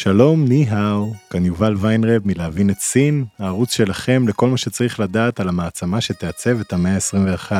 [0.00, 5.48] שלום, ני-האו, כאן יובל ויינרב מלהבין את סין, הערוץ שלכם לכל מה שצריך לדעת על
[5.48, 7.52] המעצמה שתעצב את המאה ה-21.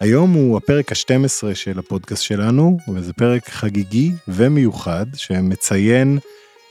[0.00, 6.18] היום הוא הפרק ה-12 של הפודקאסט שלנו, וזה פרק חגיגי ומיוחד שמציין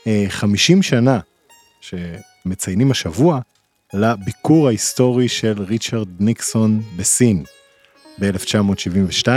[0.06, 1.20] אה, 50 שנה,
[1.80, 3.40] שמציינים השבוע,
[3.94, 7.44] לביקור ההיסטורי של ריצ'רד ניקסון בסין
[8.20, 9.28] ב-1972,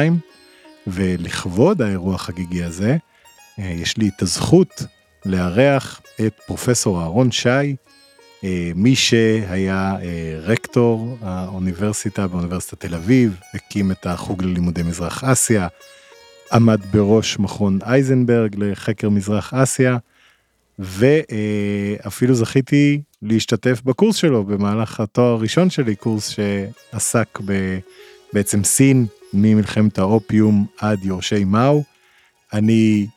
[0.88, 2.98] ולכבוד האירוע החגיגי הזה,
[3.59, 4.83] אה, יש לי את הזכות
[5.25, 7.75] לארח את פרופסור אהרון שי,
[8.44, 15.67] אה, מי שהיה אה, רקטור האוניברסיטה באוניברסיטת תל אביב, הקים את החוג ללימודי מזרח אסיה,
[16.53, 19.97] עמד בראש מכון אייזנברג לחקר מזרח אסיה,
[20.80, 27.39] ואפילו זכיתי להשתתף בקורס שלו במהלך התואר הראשון שלי, קורס שעסק
[28.33, 31.83] בעצם סין ממלחמת האופיום עד יורשי מאו.
[32.53, 33.08] אני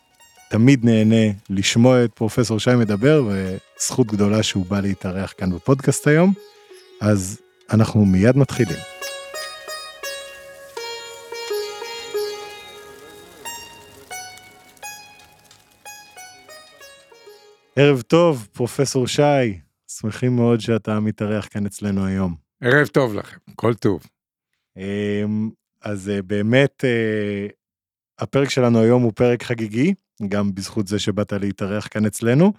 [0.55, 6.33] תמיד נהנה לשמוע את פרופסור שי מדבר, וזכות גדולה שהוא בא להתארח כאן בפודקאסט היום.
[7.01, 8.79] אז אנחנו מיד מתחילים.
[17.77, 19.59] ערב טוב, פרופסור שי,
[20.01, 22.35] שמחים מאוד שאתה מתארח כאן אצלנו היום.
[22.61, 24.03] ערב טוב לכם, כל טוב.
[24.77, 25.51] אמ,
[25.83, 27.47] אז אה, באמת, אה,
[28.19, 29.95] הפרק שלנו היום הוא פרק חגיגי,
[30.29, 32.53] גם בזכות זה שבאת להתארח כאן אצלנו,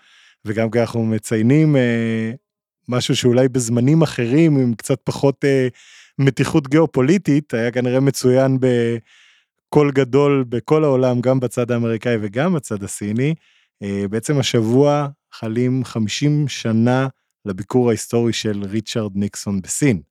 [0.45, 2.31] וגם כי אנחנו מציינים אה,
[2.89, 5.67] משהו שאולי בזמנים אחרים, עם קצת פחות אה,
[6.19, 13.35] מתיחות גיאופוליטית, היה כנראה מצוין בקול גדול בכל העולם, גם בצד האמריקאי וגם בצד הסיני.
[13.83, 17.07] אה, בעצם השבוע חלים 50 שנה
[17.45, 20.01] לביקור ההיסטורי של ריצ'רד ניקסון בסין.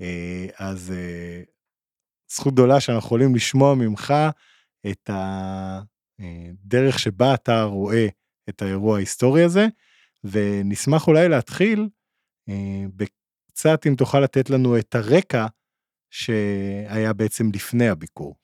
[0.00, 1.42] אה, אז אה,
[2.28, 4.14] זכות גדולה שאנחנו יכולים לשמוע ממך
[4.90, 5.10] את
[6.18, 8.06] הדרך שבה אתה רואה
[8.48, 9.66] את האירוע ההיסטורי הזה,
[10.24, 11.88] ונשמח אולי להתחיל
[12.96, 15.46] בקצת אם תוכל לתת לנו את הרקע
[16.10, 18.36] שהיה בעצם לפני הביקור.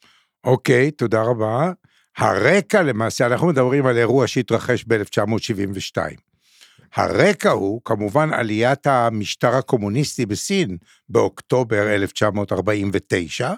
[0.44, 1.72] אוקיי, okay, תודה רבה.
[2.16, 5.97] הרקע למעשה, אנחנו מדברים על אירוע שהתרחש ב-1972.
[6.94, 10.76] הרקע הוא כמובן עליית המשטר הקומוניסטי בסין
[11.09, 13.54] באוקטובר 1949,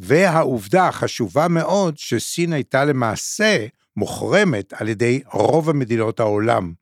[0.00, 3.66] והעובדה החשובה מאוד שסין הייתה למעשה
[3.96, 6.72] מוחרמת על ידי רוב המדינות העולם.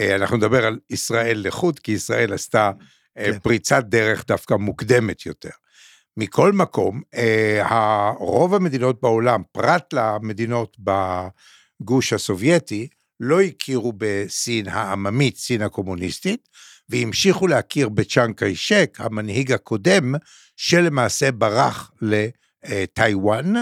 [0.00, 2.70] אה, אנחנו נדבר על ישראל לחוד, כי ישראל עשתה
[3.18, 3.38] אה, כן.
[3.38, 5.50] פריצת דרך דווקא מוקדמת יותר.
[6.16, 10.76] מכל מקום, אה, רוב המדינות בעולם, פרט למדינות
[11.80, 12.88] בגוש הסובייטי,
[13.20, 16.48] לא הכירו בסין העממית, סין הקומוניסטית,
[16.88, 20.14] והמשיכו להכיר בצ'אנג קיישק, המנהיג הקודם,
[20.56, 21.92] שלמעשה ברח
[22.68, 23.54] לטיוואן,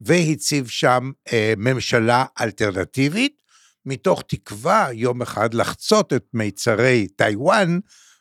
[0.00, 3.42] והציב שם אה, ממשלה אלטרנטיבית,
[3.86, 7.78] מתוך תקווה יום אחד לחצות את מיצרי טיוואן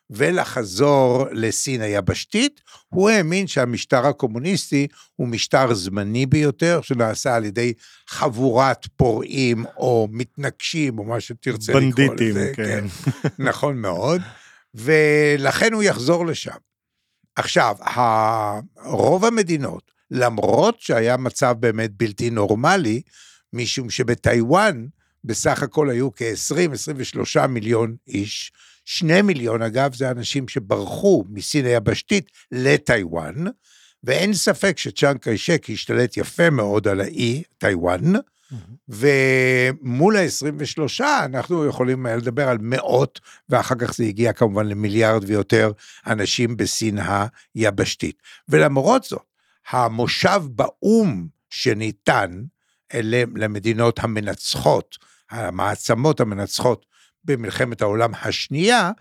[0.09, 7.73] ולחזור לסין היבשתית, הוא האמין שהמשטר הקומוניסטי הוא משטר זמני ביותר, שנעשה על ידי
[8.07, 12.07] חבורת פורעים או מתנגשים או מה שתרצה לקרוא לזה.
[12.07, 12.63] בנדיטים, כן.
[12.63, 12.85] כן.
[13.49, 14.21] נכון מאוד,
[14.75, 16.57] ולכן הוא יחזור לשם.
[17.35, 17.75] עכשיו,
[18.85, 23.01] רוב המדינות, למרות שהיה מצב באמת בלתי נורמלי,
[23.53, 24.85] משום שבטיוואן
[25.23, 28.51] בסך הכל היו כ-20-23 מיליון איש,
[28.85, 33.45] שני מיליון, אגב, זה אנשים שברחו מסין היבשתית לטיוואן,
[34.03, 38.13] ואין ספק שצ'אנג קיישק השתלט יפה מאוד על האי, טיוואן,
[38.89, 43.19] ומול ה-23 אנחנו יכולים לדבר על מאות,
[43.49, 45.71] ואחר כך זה הגיע כמובן למיליארד ויותר
[46.07, 46.97] אנשים בסין
[47.55, 48.15] היבשתית.
[48.49, 49.32] ולמרות זאת,
[49.69, 52.43] המושב באו"ם שניתן
[52.93, 54.97] אלה למדינות המנצחות,
[55.31, 56.85] המעצמות המנצחות
[57.23, 58.91] במלחמת העולם השנייה,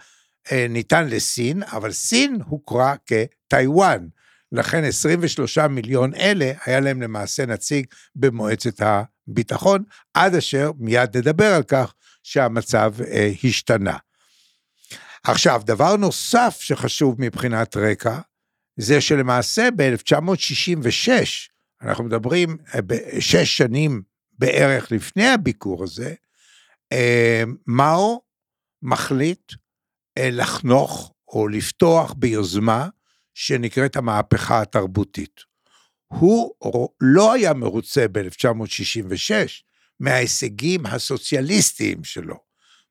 [0.53, 4.07] אה, ניתן לסין, אבל סין הוכרה כטיוואן.
[4.53, 7.87] לכן 23 מיליון אלה, היה להם למעשה נציג
[8.17, 13.97] במועצת הביטחון, עד אשר מיד נדבר על כך שהמצב אה, השתנה.
[15.25, 18.19] עכשיו, דבר נוסף שחשוב מבחינת רקע,
[18.77, 21.11] זה שלמעשה ב-1966,
[21.83, 22.81] אנחנו מדברים אה,
[23.21, 24.03] שש שנים
[24.39, 26.15] בערך לפני הביקור הזה,
[26.93, 28.23] אה, מאו
[28.83, 29.53] מחליט
[30.19, 32.89] אה, לחנוך או לפתוח ביוזמה
[33.35, 35.41] שנקראת המהפכה התרבותית.
[36.07, 36.55] הוא
[37.01, 39.33] לא היה מרוצה ב-1966
[40.01, 42.37] מההישגים הסוציאליסטיים שלו.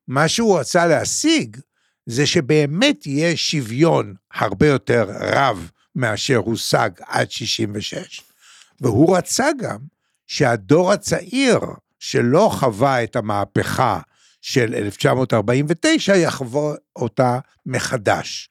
[0.07, 1.57] מה שהוא רצה להשיג
[2.06, 8.21] זה שבאמת יהיה שוויון הרבה יותר רב מאשר הושג עד 66,
[8.81, 9.77] והוא רצה גם
[10.27, 11.59] שהדור הצעיר
[12.00, 14.00] שלא חווה את המהפכה
[14.42, 18.50] של 1949 יחווה אותה מחדש.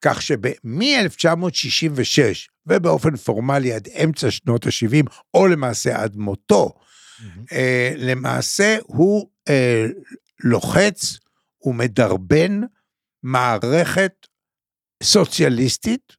[0.00, 2.20] כך שמ-1966
[2.66, 7.22] ובאופן פורמלי עד אמצע שנות ה-70, או למעשה עד מותו, mm-hmm.
[7.52, 9.86] אה, למעשה הוא אה,
[10.40, 11.18] לוחץ
[11.62, 12.60] ומדרבן
[13.22, 14.26] מערכת
[15.02, 16.12] סוציאליסטית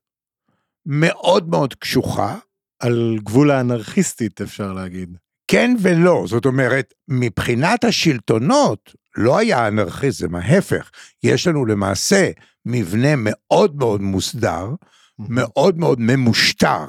[0.86, 2.38] מאוד מאוד קשוחה.
[2.80, 5.18] על גבול האנרכיסטית אפשר להגיד.
[5.48, 10.92] כן ולא, זאת אומרת, מבחינת השלטונות לא היה אנרכיזם, ההפך,
[11.24, 12.32] יש לנו למעשה
[12.66, 14.70] מבנה מאוד מאוד מוסדר,
[15.20, 16.86] מאוד מאוד ממושטר,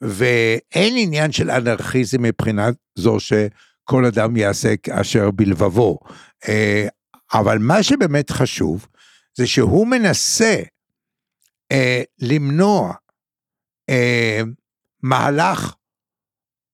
[0.00, 5.98] ואין עניין של אנרכיזם מבחינת זו שכל אדם יעשה כאשר בלבבו.
[6.48, 6.88] אה,
[7.34, 8.86] אבל מה שבאמת חשוב,
[9.38, 10.62] זה שהוא מנסה
[11.72, 12.94] אה, למנוע
[13.90, 14.40] אה,
[15.02, 15.74] מהלך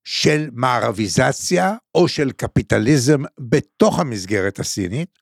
[0.05, 5.19] של מערביזציה או של קפיטליזם בתוך המסגרת הסינית,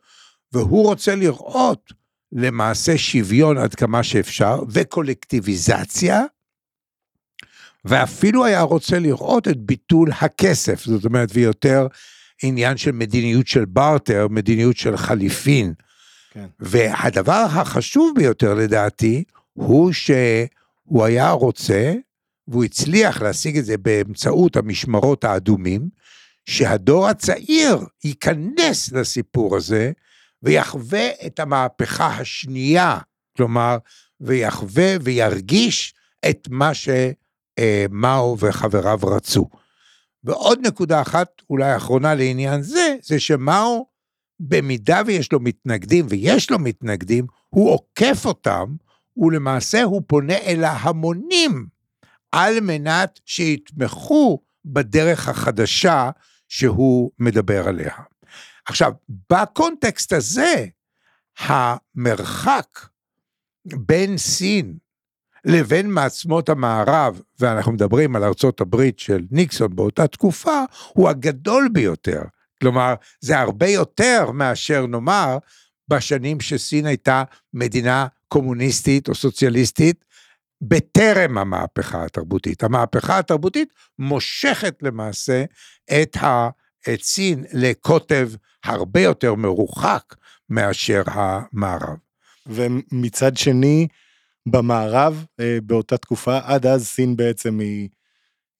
[0.52, 1.92] והוא רוצה לראות
[2.32, 6.20] למעשה שוויון עד כמה שאפשר, וקולקטיביזציה,
[7.84, 11.86] ואפילו היה רוצה לראות את ביטול הכסף, זאת אומרת, ויותר
[12.42, 15.74] עניין של מדיניות של בארטר, מדיניות של חליפין.
[16.32, 16.46] כן.
[16.60, 21.94] והדבר החשוב ביותר לדעתי, הוא שהוא היה רוצה,
[22.48, 25.88] והוא הצליח להשיג את זה באמצעות המשמרות האדומים,
[26.44, 29.92] שהדור הצעיר ייכנס לסיפור הזה,
[30.42, 32.98] ויחווה את המהפכה השנייה,
[33.36, 33.78] כלומר,
[34.20, 35.94] ויחווה וירגיש
[36.30, 39.48] את מה שמאו וחבריו רצו.
[40.24, 43.86] ועוד נקודה אחת, אולי אחרונה לעניין זה, זה שמאו,
[44.48, 48.74] במידה ויש לו מתנגדים, ויש לו מתנגדים, הוא עוקף אותם,
[49.16, 51.66] ולמעשה הוא פונה אל ההמונים,
[52.32, 56.10] על מנת שיתמכו בדרך החדשה
[56.48, 57.94] שהוא מדבר עליה.
[58.66, 58.92] עכשיו,
[59.30, 60.66] בקונטקסט הזה,
[61.38, 62.78] המרחק
[63.64, 64.76] בין סין
[65.44, 72.22] לבין מעצמות המערב, ואנחנו מדברים על ארצות הברית של ניקסון באותה תקופה, הוא הגדול ביותר.
[72.62, 75.38] כלומר, זה הרבה יותר מאשר נאמר
[75.88, 77.24] בשנים שסין הייתה
[77.54, 80.04] מדינה קומוניסטית או סוציאליסטית,
[80.60, 82.62] בטרם המהפכה התרבותית.
[82.62, 83.68] המהפכה התרבותית
[83.98, 85.44] מושכת למעשה
[86.02, 86.48] את, ה,
[86.94, 88.28] את סין לקוטב
[88.64, 90.14] הרבה יותר מרוחק
[90.50, 91.96] מאשר המערב.
[92.46, 93.88] ומצד שני,
[94.46, 97.88] במערב, אה, באותה תקופה, עד אז סין בעצם היא,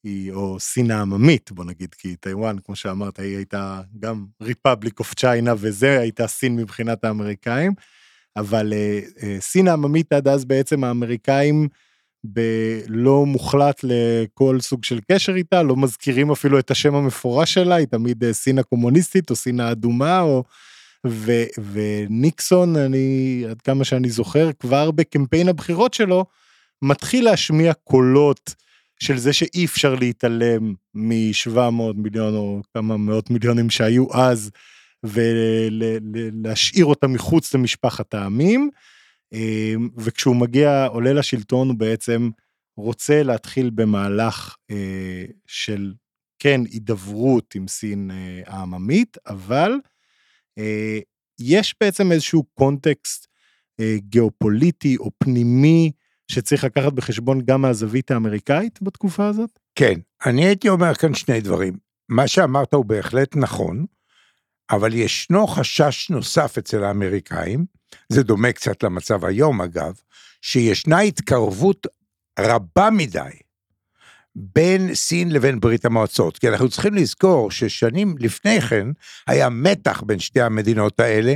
[0.05, 5.15] היא או סין העממית, בוא נגיד, כי טיוואן, כמו שאמרת, היא הייתה גם Republic of
[5.15, 7.73] China, וזה הייתה סין מבחינת האמריקאים,
[8.37, 11.69] אבל אה, אה, סין העממית עד אז בעצם האמריקאים,
[12.25, 17.87] בלעה מוחלט לכל סוג של קשר איתה, לא מזכירים אפילו את השם המפורש שלה, היא
[17.87, 20.45] תמיד אה, סין הקומוניסטית או סין האדומה, או...
[21.07, 21.33] ו,
[21.73, 26.25] וניקסון, אני, עד כמה שאני זוכר, כבר בקמפיין הבחירות שלו,
[26.83, 28.55] מתחיל להשמיע קולות
[29.03, 34.51] של זה שאי אפשר להתעלם מ-700 מיליון או כמה מאות מיליונים שהיו אז,
[35.05, 38.71] ולהשאיר אותם מחוץ למשפחת העמים.
[39.33, 42.31] אמ, וכשהוא מגיע, עולה לשלטון, הוא בעצם
[42.77, 45.95] רוצה להתחיל במהלך אה, של,
[46.39, 49.73] כן, הידברות עם סין אה, העממית, אבל
[50.59, 50.99] אה,
[51.41, 53.27] יש בעצם איזשהו קונטקסט
[53.97, 55.93] גיאופוליטי או פנימי
[56.33, 59.59] שצריך לקחת בחשבון גם מהזווית האמריקאית בתקופה הזאת?
[59.75, 61.77] כן, אני הייתי אומר כאן שני דברים.
[62.09, 63.85] מה שאמרת הוא בהחלט נכון,
[64.71, 67.65] אבל ישנו חשש נוסף אצל האמריקאים,
[68.09, 69.95] זה דומה קצת למצב היום אגב,
[70.43, 71.87] שישנה התקרבות
[72.39, 73.31] רבה מדי
[74.37, 76.39] בין סין לבין ברית המועצות.
[76.39, 78.87] כי אנחנו צריכים לזכור ששנים לפני כן
[79.27, 81.35] היה מתח בין שתי המדינות האלה,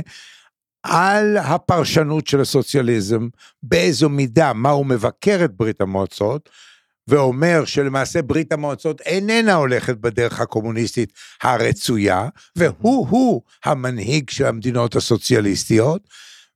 [0.83, 3.27] על הפרשנות של הסוציאליזם,
[3.63, 6.49] באיזו מידה, מה הוא מבקר את ברית המועצות,
[7.07, 16.01] ואומר שלמעשה ברית המועצות איננה הולכת בדרך הקומוניסטית הרצויה, והוא-הוא המנהיג של המדינות הסוציאליסטיות,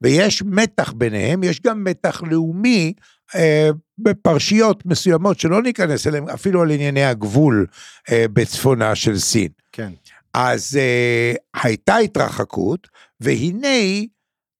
[0.01, 2.93] ויש מתח ביניהם, יש גם מתח לאומי
[3.35, 7.67] אה, בפרשיות מסוימות שלא ניכנס אליהן, אפילו על ענייני הגבול
[8.11, 9.47] אה, בצפונה של סין.
[9.71, 9.91] כן.
[10.33, 11.33] אז אה,
[11.63, 12.87] הייתה התרחקות,
[13.19, 14.01] והנה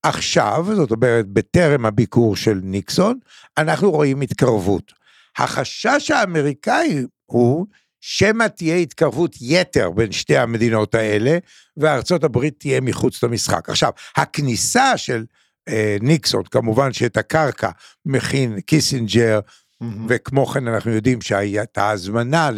[0.03, 3.19] עכשיו, זאת אומרת, בטרם הביקור של ניקסון,
[3.57, 4.91] אנחנו רואים התקרבות.
[5.37, 7.65] החשש האמריקאי הוא
[8.01, 11.37] שמא תהיה התקרבות יתר בין שתי המדינות האלה,
[11.77, 13.69] וארצות הברית תהיה מחוץ למשחק.
[13.69, 15.25] עכשיו, הכניסה של
[15.69, 17.69] אה, ניקסון, כמובן שאת הקרקע
[18.05, 19.39] מכין קיסינג'ר,
[19.81, 19.85] Mm-hmm.
[20.07, 22.49] וכמו כן אנחנו יודעים שהייתה הזמנה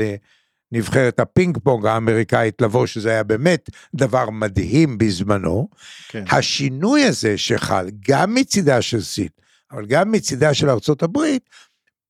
[0.73, 5.69] לנבחרת הפינג פונג האמריקאית לבוא, שזה היה באמת דבר מדהים בזמנו.
[6.09, 6.23] כן.
[6.31, 9.27] השינוי הזה שחל גם מצידה של סין,
[9.71, 11.49] אבל גם מצידה של ארצות הברית,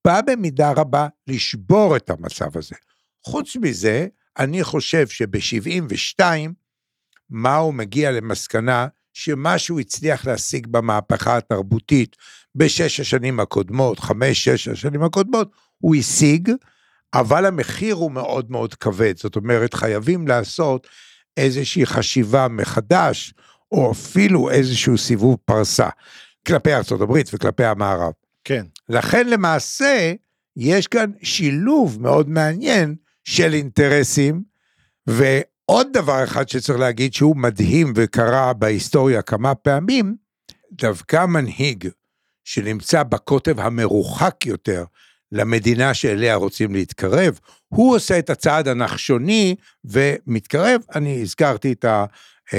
[0.06, 2.76] בא במידה רבה לשבור את המצב הזה.
[3.26, 4.08] חוץ מזה,
[4.40, 6.22] אני חושב שב-72,
[7.30, 12.16] מאו מגיע למסקנה שמה שהוא הצליח להשיג במהפכה התרבותית
[12.56, 16.50] בשש השנים הקודמות, חמש, שש השנים הקודמות, הוא השיג,
[17.14, 19.18] אבל המחיר הוא מאוד מאוד כבד.
[19.18, 20.88] זאת אומרת, חייבים לעשות
[21.38, 23.34] איזושהי חשיבה מחדש,
[23.72, 25.90] או אפילו איזשהו סיבוב פרסה,
[26.48, 28.12] כלפי הברית וכלפי המערב.
[28.44, 28.66] כן.
[28.90, 30.14] לכן למעשה,
[30.58, 34.44] יש כאן שילוב מאוד מעניין של אינטרסים,
[35.08, 40.16] ועוד דבר אחד שצריך להגיד שהוא מדהים וקרה בהיסטוריה כמה פעמים,
[40.72, 41.88] דווקא מנהיג
[42.44, 44.84] שנמצא בקוטב המרוחק יותר
[45.34, 50.82] למדינה שאליה רוצים להתקרב, הוא עושה את הצעד הנחשוני ומתקרב.
[50.96, 52.06] אני הזכרתי את, ה,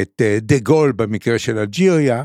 [0.00, 2.24] את אה, דה גול במקרה של אלג'יריה,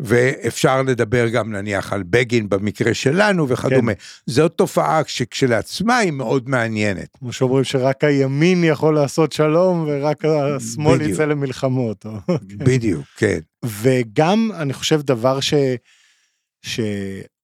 [0.00, 3.94] ואפשר לדבר גם נניח על בגין במקרה שלנו וכדומה.
[3.94, 4.00] כן.
[4.26, 7.08] זאת תופעה שכשלעצמה היא מאוד מעניינת.
[7.18, 11.10] כמו שאומרים שרק הימין יכול לעשות שלום ורק השמאל בדיוק.
[11.10, 12.06] יצא למלחמות.
[12.44, 13.38] בדיוק, כן.
[13.64, 15.54] וגם אני חושב דבר ש...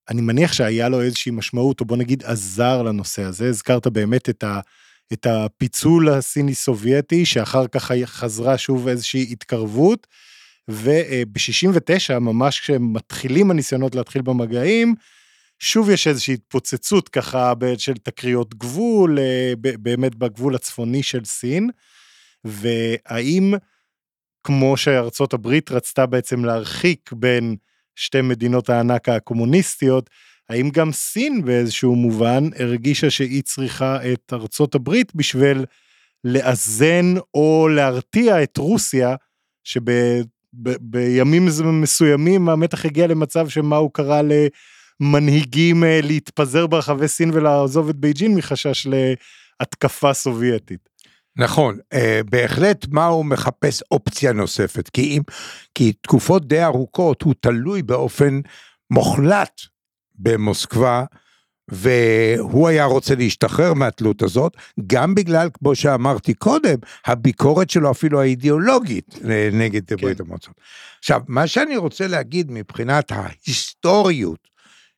[0.09, 4.45] שאני מניח שהיה לו איזושהי משמעות, או בוא נגיד עזר לנושא הזה, הזכרת באמת את,
[4.45, 4.61] ה...
[5.13, 10.07] את הפיצול הסיני-סובייטי, שאחר כך חזרה שוב איזושהי התקרבות,
[10.69, 14.95] וב-69, ממש כשמתחילים הניסיונות להתחיל במגעים,
[15.59, 21.71] שוב יש איזושהי התפוצצות ככה של תקריות גבול, אה, באמת בגבול הצפוני של סין,
[22.45, 23.55] והאם
[24.45, 27.57] כמו שארצות הברית רצתה בעצם להרחיק בין
[27.97, 30.11] שתי מדינות הענק הקומוניסטיות,
[30.49, 35.65] האם גם סין באיזשהו מובן הרגישה שהיא צריכה את ארצות הברית בשביל
[36.25, 39.17] לאזן או להרתיע את רוסיה,
[39.65, 41.47] שבימים
[41.81, 44.23] מסוימים המתח הגיע למצב שמה הוא קרא
[45.01, 48.87] למנהיגים אה, להתפזר ברחבי סין ולעזוב את בייג'ין מחשש
[49.61, 50.94] להתקפה סובייטית.
[51.37, 55.23] נכון, אה, בהחלט מה הוא מחפש אופציה נוספת, כי אם,
[55.75, 58.41] כי תקופות די ארוכות הוא תלוי באופן
[58.91, 59.61] מוחלט
[60.15, 61.05] במוסקבה,
[61.69, 66.75] והוא היה רוצה להשתחרר מהתלות הזאת, גם בגלל, כמו שאמרתי קודם,
[67.07, 69.97] הביקורת שלו אפילו האידיאולוגית אה, נגד כן.
[69.97, 70.61] ברית המועצות.
[70.99, 74.49] עכשיו, מה שאני רוצה להגיד מבחינת ההיסטוריות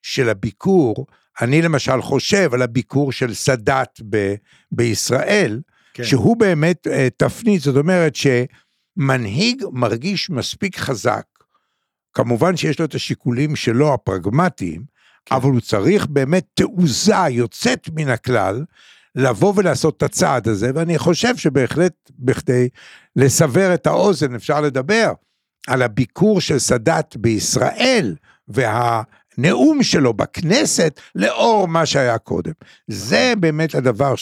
[0.02, 1.06] של הביקור,
[1.40, 4.34] אני למשל חושב על הביקור של סאדאת ב-
[4.72, 5.60] בישראל,
[5.96, 6.04] כן.
[6.04, 11.24] שהוא באמת אה, תפנית, זאת אומרת שמנהיג מרגיש מספיק חזק,
[12.14, 14.82] כמובן שיש לו את השיקולים שלו הפרגמטיים,
[15.26, 15.34] כן.
[15.34, 18.64] אבל הוא צריך באמת תעוזה יוצאת מן הכלל,
[19.14, 22.68] לבוא ולעשות את הצעד הזה, ואני חושב שבהחלט בכדי
[23.16, 25.12] לסבר את האוזן אפשר לדבר
[25.66, 28.14] על הביקור של סאדאת בישראל,
[28.48, 32.52] והנאום שלו בכנסת, לאור מה שהיה קודם.
[32.88, 34.16] זה באמת הדבר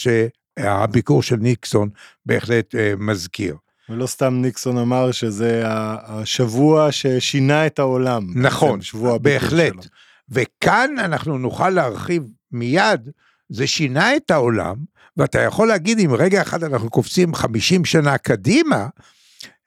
[0.61, 1.89] שהביקור של ניקסון
[2.27, 3.57] בהחלט אה, מזכיר.
[3.89, 8.27] ולא סתם ניקסון אמר שזה השבוע ששינה את העולם.
[8.35, 9.73] נכון, שבוע הביקור בהחלט.
[9.73, 9.83] שלו.
[10.29, 13.11] וכאן אנחנו נוכל להרחיב מיד,
[13.49, 14.77] זה שינה את העולם,
[15.17, 18.87] ואתה יכול להגיד אם רגע אחד אנחנו קופצים 50 שנה קדימה,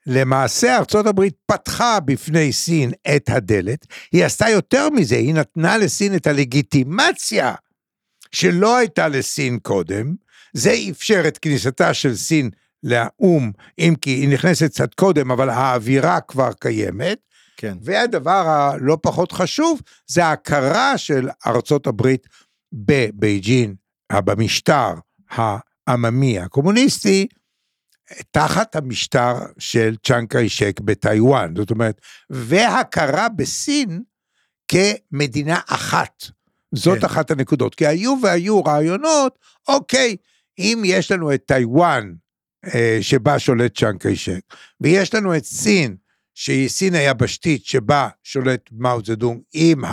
[0.06, 6.14] למעשה ארצות הברית פתחה בפני סין את הדלת, היא עשתה יותר מזה, היא נתנה לסין
[6.16, 7.54] את הלגיטימציה
[8.32, 10.14] שלא הייתה לסין קודם,
[10.52, 12.50] זה אפשר את כניסתה של סין
[12.82, 17.18] לאו"ם, אם כי היא נכנסת קצת קודם, אבל האווירה כבר קיימת,
[17.56, 17.76] כן.
[17.82, 22.26] והדבר הלא פחות חשוב, זה ההכרה של ארצות הברית
[22.72, 23.74] בבייג'ין,
[24.12, 24.94] במשטר
[25.30, 27.26] העממי הקומוניסטי,
[28.30, 32.00] תחת המשטר של צ'אנג קאי-שק בטיוואן, זאת אומרת,
[32.30, 34.02] והכרה בסין
[34.68, 36.24] כמדינה אחת.
[36.74, 37.04] זאת כן.
[37.04, 39.38] אחת הנקודות, כי היו והיו רעיונות,
[39.68, 40.16] אוקיי,
[40.58, 42.12] אם יש לנו את טיוואן,
[42.74, 44.40] אה, שבה שולט צ'אנג קאי-שק,
[44.80, 45.96] ויש לנו את סין,
[46.34, 49.84] שהיא סין היבשתית, שבה שולט מאו זדונג עם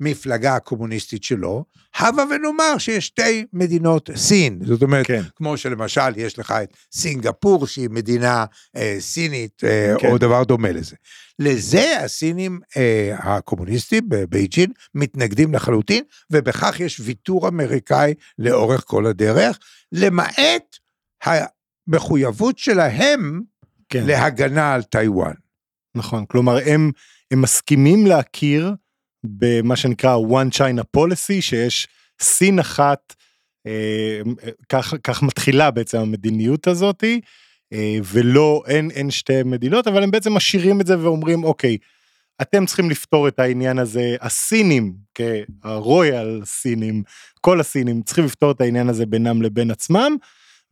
[0.00, 1.64] המפלגה הקומוניסטית שלו,
[1.96, 4.60] הבה ונאמר שיש שתי מדינות סין.
[4.64, 5.22] זאת אומרת, כן.
[5.36, 8.44] כמו שלמשל יש לך את סינגפור, שהיא מדינה
[8.76, 10.08] אה, סינית, אה, כן.
[10.08, 10.96] או דבר דומה לזה.
[11.38, 19.58] לזה הסינים אה, הקומוניסטים בבייג'ין מתנגדים לחלוטין, ובכך יש ויתור אמריקאי לאורך כל הדרך,
[19.92, 20.76] למעט
[21.22, 23.40] המחויבות שלהם
[23.88, 24.06] כן.
[24.06, 25.34] להגנה על טיוואן.
[25.94, 26.90] נכון, כלומר הם,
[27.30, 28.74] הם מסכימים להכיר
[29.38, 31.86] במה שנקרא one China policy, שיש
[32.20, 33.14] סין אחת,
[33.66, 34.20] אה,
[34.68, 37.20] כך, כך מתחילה בעצם המדיניות הזאתי,
[37.72, 41.76] אה, ולא, אין, אין שתי מדינות, אבל הם בעצם משאירים את זה ואומרים, אוקיי,
[42.42, 47.02] אתם צריכים לפתור את העניין הזה, הסינים, כהרויאל סינים,
[47.40, 50.16] כל הסינים צריכים לפתור את העניין הזה בינם לבין עצמם,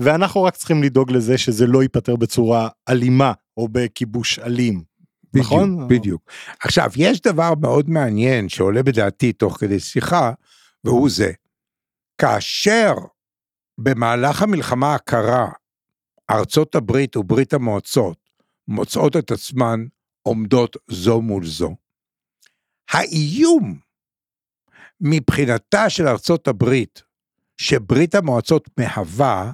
[0.01, 4.96] ואנחנו רק צריכים לדאוג לזה שזה לא ייפתר בצורה אלימה או בכיבוש אלים.
[5.39, 5.75] נכון?
[5.75, 6.31] בדיוק, בדיוק.
[6.61, 10.33] עכשיו, יש דבר מאוד מעניין שעולה בדעתי תוך כדי שיחה,
[10.85, 11.33] והוא זה,
[12.21, 12.95] כאשר
[13.79, 15.49] במהלך המלחמה הקרה,
[16.31, 18.19] ארצות הברית וברית המועצות
[18.69, 19.81] מוצאות את עצמן
[20.23, 21.77] עומדות זו מול זו,
[22.91, 23.79] האיום
[25.01, 27.03] מבחינתה של ארצות הברית,
[27.57, 29.53] שברית המועצות מהווה,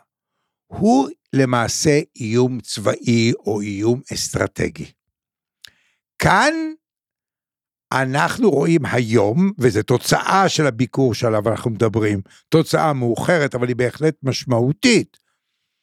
[0.66, 4.92] הוא למעשה איום צבאי או איום אסטרטגי.
[6.22, 6.54] כאן
[7.92, 14.14] אנחנו רואים היום, וזו תוצאה של הביקור שעליו אנחנו מדברים, תוצאה מאוחרת, אבל היא בהחלט
[14.22, 15.16] משמעותית.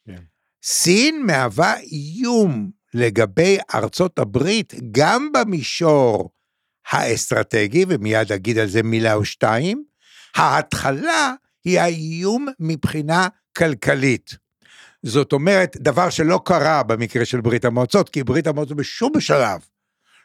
[0.06, 0.22] כן.
[0.62, 6.30] סין מהווה איום לגבי ארצות הברית, גם במישור
[6.90, 9.84] האסטרטגי, ומיד אגיד על זה מילה או שתיים,
[10.36, 14.36] ההתחלה היא האיום מבחינה כלכלית.
[15.02, 19.60] זאת אומרת, דבר שלא קרה במקרה של ברית המועצות, כי ברית המועצות בשום שלב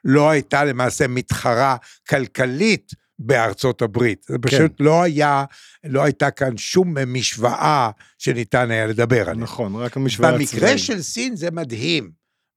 [0.06, 1.76] לא הייתה למעשה מתחרה
[2.10, 4.26] כלכלית בארצות הברית.
[4.30, 5.46] זה פשוט לא היה,
[5.84, 9.44] לא הייתה כאן שום משוואה שניתן היה לדבר עליה.
[9.44, 10.80] נכון, רק המשוואה במקרה הצבאית.
[10.80, 12.12] של סין זה מדהים.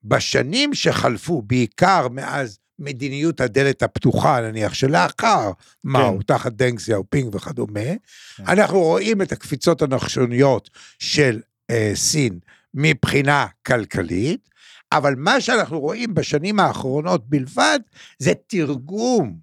[0.04, 5.50] בשנים שחלפו, בעיקר מאז מדיניות הדלת הפתוחה, נניח, שלאחר
[5.84, 7.90] מאו, תחת דנג סיאופינג וכדומה,
[8.38, 12.38] אנחנו רואים את הקפיצות הנחשוניות של אה, סין
[12.74, 14.48] מבחינה כלכלית,
[14.92, 17.78] אבל מה שאנחנו רואים בשנים האחרונות בלבד,
[18.18, 19.38] זה תרגום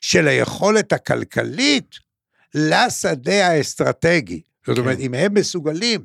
[0.00, 1.94] של היכולת הכלכלית
[2.54, 4.42] לשדה האסטרטגי.
[4.66, 4.82] זאת כן.
[4.82, 6.04] אומרת, אם הם מסוגלים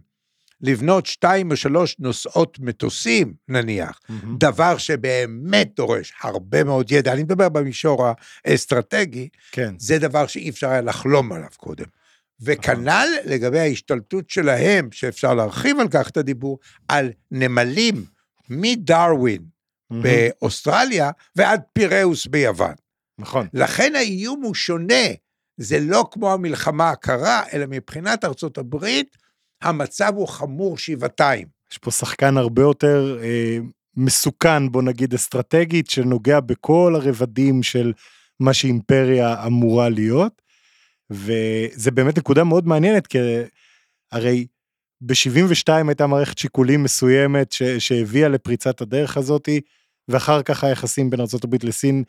[0.62, 4.38] לבנות שתיים או שלוש נוסעות מטוסים, נניח, מהמם.
[4.38, 8.08] דבר שבאמת דורש הרבה מאוד ידע, אני מדבר במישור
[8.46, 11.86] האסטרטגי, כן, זה דבר שאי אפשר היה לחלום עליו קודם.
[12.42, 18.06] וכנ"ל לגבי ההשתלטות שלהם, שאפשר להרחיב על כך את הדיבור, על נמלים
[18.50, 19.42] מדרווין
[19.90, 20.04] מהמם.
[20.04, 22.74] באוסטרליה ועד פיראוס ביוון.
[23.20, 25.06] נכון, לכן האיום הוא שונה,
[25.58, 29.18] זה לא כמו המלחמה הקרה, אלא מבחינת ארצות הברית,
[29.62, 31.48] המצב הוא חמור שבעתיים.
[31.72, 33.58] יש פה שחקן הרבה יותר אה,
[33.96, 37.94] מסוכן, בוא נגיד אסטרטגית, שנוגע בכל הרבדים של
[38.40, 40.42] מה שאימפריה אמורה להיות,
[41.10, 43.18] וזה באמת נקודה מאוד מעניינת, כי
[44.12, 44.46] הרי
[45.02, 49.62] ב-72 הייתה מערכת שיקולים מסוימת ש- שהביאה לפריצת הדרך הזאתי,
[50.08, 52.04] ואחר כך היחסים בין ארה"ב לסין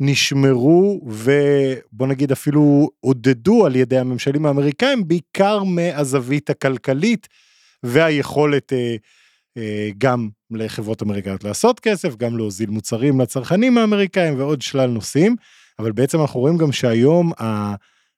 [0.00, 7.28] נשמרו ובוא נגיד אפילו עודדו על ידי הממשלים האמריקאים, בעיקר מהזווית הכלכלית
[7.82, 8.96] והיכולת אה,
[9.56, 15.36] אה, גם לחברות אמריקאיות לעשות כסף, גם להוזיל מוצרים לצרכנים האמריקאים ועוד שלל נושאים,
[15.78, 17.32] אבל בעצם אנחנו רואים גם שהיום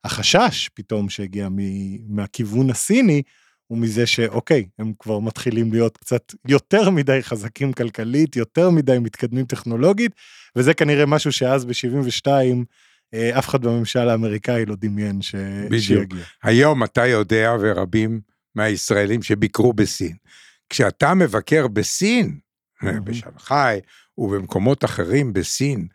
[0.04, 3.22] החשש פתאום שהגיע מ- מהכיוון הסיני,
[3.66, 9.44] הוא מזה שאוקיי, הם כבר מתחילים להיות קצת יותר מדי חזקים כלכלית, יותר מדי מתקדמים
[9.44, 10.12] טכנולוגית,
[10.56, 12.26] וזה כנראה משהו שאז ב-72
[13.14, 15.34] אה, אף אחד בממשל האמריקאי לא דמיין ש...
[15.64, 15.82] בדיוק.
[15.82, 16.24] שיגיע.
[16.42, 18.20] היום אתה יודע, ורבים
[18.54, 20.16] מהישראלים שביקרו בסין,
[20.70, 22.38] כשאתה מבקר בסין,
[22.82, 23.04] מהמם.
[23.04, 23.80] בשנגחאי
[24.18, 25.86] ובמקומות אחרים בסין,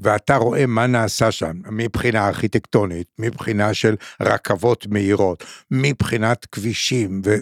[0.00, 7.34] ואתה רואה מה נעשה שם מבחינה ארכיטקטונית, מבחינה של רכבות מהירות, מבחינת כבישים ו...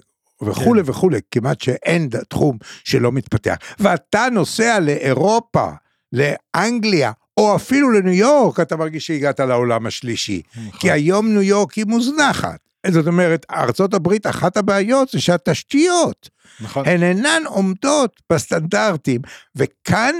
[0.43, 0.91] וכולי כן.
[0.91, 3.57] וכולי, כמעט שאין תחום שלא מתפתח.
[3.79, 5.71] ואתה נוסע לאירופה,
[6.13, 10.43] לאנגליה, או אפילו לניו יורק, אתה מרגיש שהגעת לעולם השלישי.
[10.57, 10.81] נכון.
[10.81, 12.59] כי היום ניו יורק היא מוזנחת.
[12.87, 16.89] זאת אומרת, ארצות הברית, אחת הבעיות זה שהתשתיות, נכון.
[16.89, 19.21] הן אינן עומדות בסטנדרטים,
[19.57, 20.15] וכאן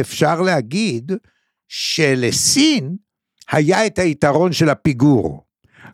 [0.00, 1.12] אפשר להגיד
[1.74, 2.96] שלסין
[3.50, 5.44] היה את היתרון של הפיגור.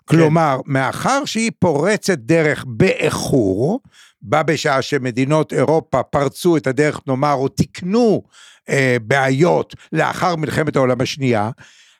[0.04, 3.80] כלומר, מאחר שהיא פורצת דרך באיחור,
[4.22, 8.22] בה בשעה שמדינות אירופה פרצו את הדרך, נאמר, או תיקנו
[8.68, 11.50] אה, בעיות לאחר מלחמת העולם השנייה,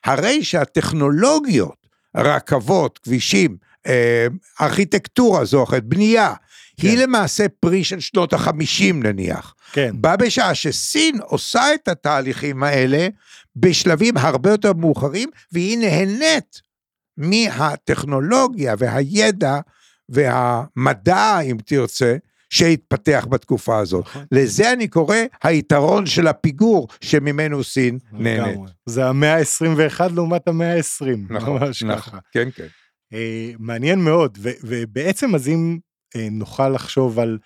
[0.05, 1.87] הרי שהטכנולוגיות,
[2.17, 4.27] רכבות, כבישים, אה,
[4.61, 6.33] ארכיטקטורה זו אחרת, בנייה,
[6.81, 6.87] כן.
[6.87, 9.55] היא למעשה פרי של שנות החמישים נניח.
[9.71, 9.91] כן.
[9.93, 13.07] בה בשעה שסין עושה את התהליכים האלה
[13.55, 16.61] בשלבים הרבה יותר מאוחרים, והיא נהנית
[17.17, 19.59] מהטכנולוגיה והידע
[20.09, 22.17] והמדע, אם תרצה,
[22.49, 24.05] שהתפתח בתקופה הזאת.
[24.05, 24.25] נכון.
[24.31, 28.59] לזה אני קורא היתרון של הפיגור שממנו סין נהנית.
[28.85, 31.05] זה המאה ה-21 לעומת המאה ה-20.
[31.29, 32.17] ממש ככה.
[32.31, 32.67] כן, כן.
[33.13, 35.77] אה, מעניין מאוד, ו- ובעצם אז אם
[36.15, 37.37] אה, נוכל לחשוב על,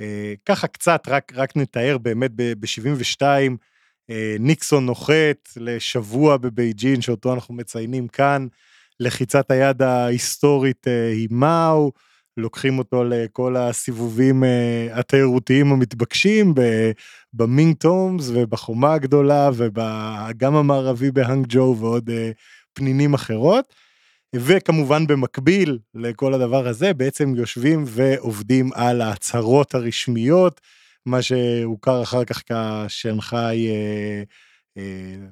[0.00, 3.48] אה, ככה קצת, רק, רק נתאר באמת ב-72, אה,
[4.40, 8.46] ניקסון נוחת לשבוע בבייג'ין, שאותו אנחנו מציינים כאן,
[9.00, 11.92] לחיצת היד ההיסטורית אה, היא מאו,
[12.36, 16.54] לוקחים אותו לכל הסיבובים אה, התיירותיים המתבקשים
[17.32, 22.30] במינג טומס ובחומה הגדולה ובאגם המערבי בהאנג ג'ו ועוד אה,
[22.72, 23.74] פנינים אחרות.
[24.36, 30.60] וכמובן במקביל לכל הדבר הזה בעצם יושבים ועובדים על ההצהרות הרשמיות,
[31.06, 34.22] מה שהוכר אחר כך כשנגחאי, אה,
[34.76, 35.26] אה,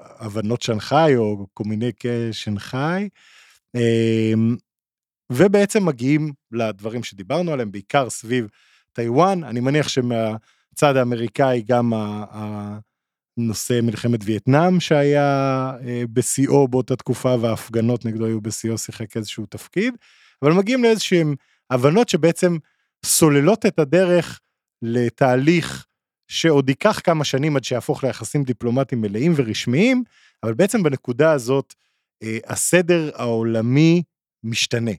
[0.00, 2.02] הבנות שנגחאי או קומינק
[2.32, 3.08] שנגחאי,
[3.76, 4.32] אה,
[5.32, 8.48] ובעצם מגיעים לדברים שדיברנו עליהם, בעיקר סביב
[8.92, 12.78] טיוואן, אני מניח שמהצד האמריקאי גם ה- ה-
[13.36, 19.94] נושא מלחמת וייטנאם שהיה אה, בשיאו באותה תקופה וההפגנות נגדו היו בשיאו שיחק איזשהו תפקיד,
[20.42, 21.34] אבל מגיעים לאיזשהם
[21.70, 22.56] הבנות שבעצם
[23.04, 24.40] סוללות את הדרך
[24.82, 25.86] לתהליך
[26.28, 30.04] שעוד ייקח כמה שנים עד שיהפוך ליחסים דיפלומטיים מלאים ורשמיים,
[30.42, 31.74] אבל בעצם בנקודה הזאת
[32.22, 34.02] אה, הסדר העולמי
[34.44, 34.90] משתנה.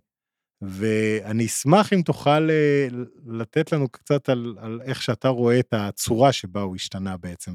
[0.62, 2.88] ואני אשמח אם תוכל אה,
[3.26, 7.52] לתת לנו קצת על, על איך שאתה רואה את הצורה שבה הוא השתנה בעצם.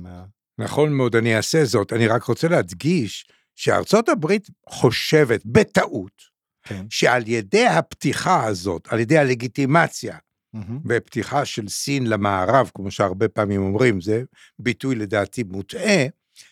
[0.59, 1.93] נכון מאוד, אני אעשה זאת.
[1.93, 6.23] אני רק רוצה להדגיש שארצות הברית חושבת בטעות
[6.63, 6.87] כן.
[6.91, 10.19] שעל ידי הפתיחה הזאת, על ידי הלגיטימציה
[10.55, 10.79] מהמם.
[10.87, 14.23] ופתיחה של סין למערב, כמו שהרבה פעמים אומרים, זה
[14.59, 16.07] ביטוי לדעתי מוטעה,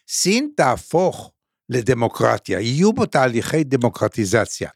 [0.09, 1.33] סין תהפוך
[1.69, 4.71] לדמוקרטיה, יהיו בו תהליכי דמוקרטיזציה.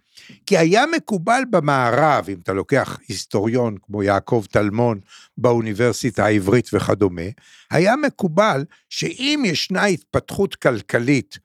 [0.47, 5.01] כי היה מקובל במערב, אם אתה לוקח היסטוריון כמו יעקב טלמון
[5.39, 7.23] באוניברסיטה העברית וכדומה,
[7.71, 11.39] היה מקובל שאם ישנה התפתחות כלכלית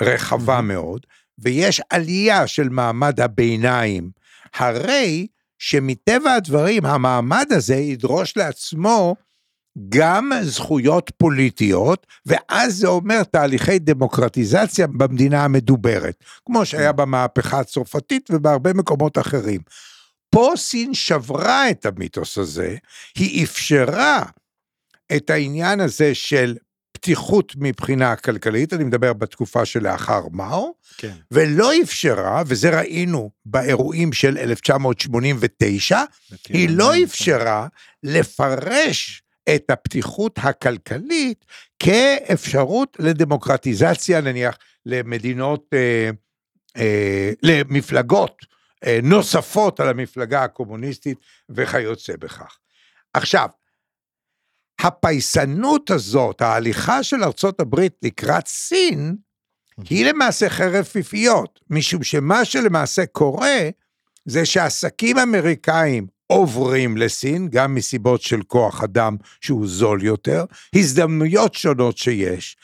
[0.00, 1.06] רחבה מאוד,
[1.38, 4.10] ויש עלייה של מעמד הביניים,
[4.54, 5.26] הרי
[5.60, 9.16] שמטבע הדברים המעמד הזה ידרוש לעצמו
[9.88, 18.72] גם זכויות פוליטיות, ואז זה אומר תהליכי דמוקרטיזציה במדינה המדוברת, כמו שהיה במהפכה הצרפתית ובהרבה
[18.72, 19.60] מקומות אחרים.
[20.30, 22.76] פה סין שברה את המיתוס הזה,
[23.18, 24.22] היא אפשרה
[25.16, 26.56] את העניין הזה של
[27.00, 31.12] פתיחות מבחינה כלכלית, אני מדבר בתקופה שלאחר מאו, כן.
[31.30, 35.98] ולא אפשרה, וזה ראינו באירועים של 1989,
[36.48, 37.66] היא לא אפשרה
[38.02, 39.22] לפרש
[39.54, 41.44] את הפתיחות הכלכלית
[41.78, 46.10] כאפשרות לדמוקרטיזציה, נניח, למדינות, אה,
[46.76, 48.46] אה, למפלגות
[48.86, 52.58] אה, נוספות על המפלגה הקומוניסטית וכיוצא בכך.
[53.14, 53.48] עכשיו,
[54.82, 59.16] הפייסנות הזאת, ההליכה של ארצות הברית לקראת סין,
[59.90, 63.68] היא למעשה חרב פיפיות, משום שמה שלמעשה קורה,
[64.24, 71.98] זה שעסקים אמריקאים עוברים לסין, גם מסיבות של כוח אדם שהוא זול יותר, הזדמנויות שונות
[71.98, 72.56] שיש,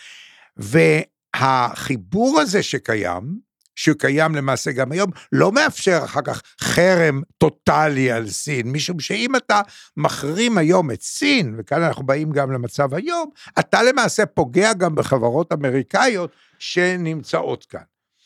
[1.37, 3.46] והחיבור הזה שקיים,
[3.77, 9.61] שקיים למעשה גם היום, לא מאפשר אחר כך חרם טוטאלי על סין, משום שאם אתה
[9.97, 15.53] מחרים היום את סין, וכאן אנחנו באים גם למצב היום, אתה למעשה פוגע גם בחברות
[15.53, 17.81] אמריקאיות שנמצאות כאן.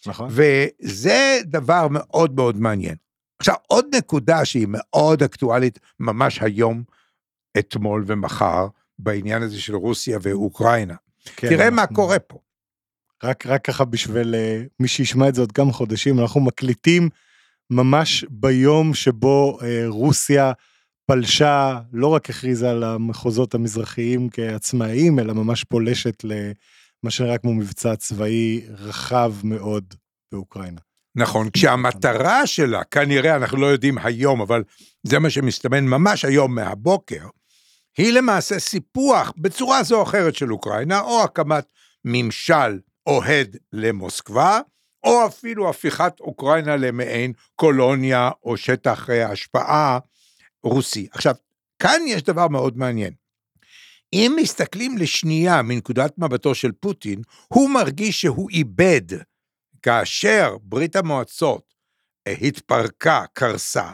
[0.06, 0.28] נכון.
[0.30, 2.94] וזה דבר מאוד מאוד מעניין.
[3.38, 6.82] עכשיו, עוד נקודה שהיא מאוד אקטואלית ממש היום,
[7.58, 8.66] אתמול ומחר,
[8.98, 10.94] בעניין הזה של רוסיה ואוקראינה.
[11.36, 12.38] כן, תראה מה אנחנו- קורה פה.
[13.24, 17.08] רק, רק ככה בשביל אה, מי שישמע את זה עוד כמה חודשים, אנחנו מקליטים
[17.70, 20.52] ממש ביום שבו אה, רוסיה
[21.06, 27.96] פלשה, לא רק הכריזה על המחוזות המזרחיים כעצמאיים, אלא ממש פולשת למה שנראה כמו מבצע
[27.96, 29.94] צבאי רחב מאוד
[30.32, 30.80] באוקראינה.
[31.16, 34.62] נכון, כשהמטרה שלה, כנראה, אנחנו לא יודעים היום, אבל
[35.02, 37.28] זה מה שמסתמן ממש היום מהבוקר,
[37.98, 41.64] היא למעשה סיפוח בצורה זו או אחרת של אוקראינה, או הקמת
[42.04, 42.78] ממשל
[43.10, 44.60] אוהד למוסקבה,
[45.04, 49.98] או אפילו הפיכת אוקראינה למעין קולוניה או שטח אה, השפעה
[50.62, 51.08] רוסי.
[51.12, 51.34] עכשיו,
[51.78, 53.12] כאן יש דבר מאוד מעניין.
[54.12, 59.02] אם מסתכלים לשנייה מנקודת מבטו של פוטין, הוא מרגיש שהוא איבד,
[59.82, 61.74] כאשר ברית המועצות
[62.26, 63.90] אה, התפרקה, קרסה,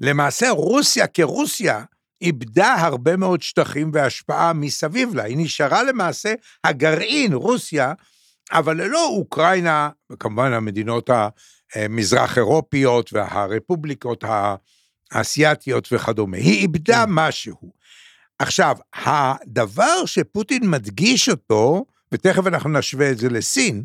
[0.00, 1.84] למעשה רוסיה כרוסיה
[2.22, 7.92] איבדה הרבה מאוד שטחים והשפעה מסביב לה, היא נשארה למעשה הגרעין, רוסיה,
[8.52, 11.10] אבל ללא אוקראינה, וכמובן המדינות
[11.74, 14.24] המזרח אירופיות והרפובליקות
[15.12, 17.10] האסייתיות וכדומה, היא איבדה כן.
[17.10, 17.72] משהו.
[18.38, 23.82] עכשיו, הדבר שפוטין מדגיש אותו, ותכף אנחנו נשווה את זה לסין,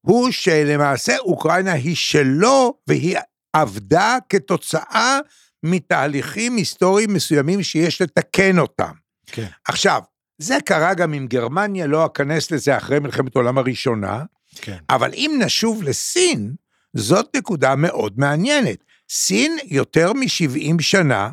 [0.00, 3.18] הוא שלמעשה אוקראינה היא שלו והיא
[3.52, 5.18] עבדה כתוצאה
[5.62, 8.92] מתהליכים היסטוריים מסוימים שיש לתקן אותם.
[9.26, 9.46] כן.
[9.64, 10.02] עכשיו,
[10.38, 14.22] זה קרה גם עם גרמניה, לא אכנס לזה אחרי מלחמת העולם הראשונה,
[14.54, 14.76] כן.
[14.90, 16.54] אבל אם נשוב לסין,
[16.94, 18.84] זאת נקודה מאוד מעניינת.
[19.10, 21.30] סין יותר מ-70 שנה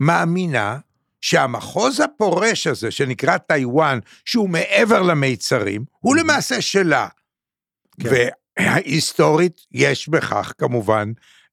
[0.00, 0.78] מאמינה
[1.20, 7.08] שהמחוז הפורש הזה, שנקרא טיוואן, שהוא מעבר למיצרים, הוא למעשה שלה.
[8.00, 8.08] כן.
[8.58, 11.12] והיסטורית יש בכך כמובן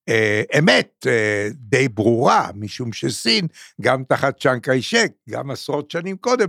[0.10, 3.48] אה, אמת אה, די ברורה, משום שסין,
[3.82, 6.48] גם תחת צ'אנג קיישק, גם עשרות שנים קודם,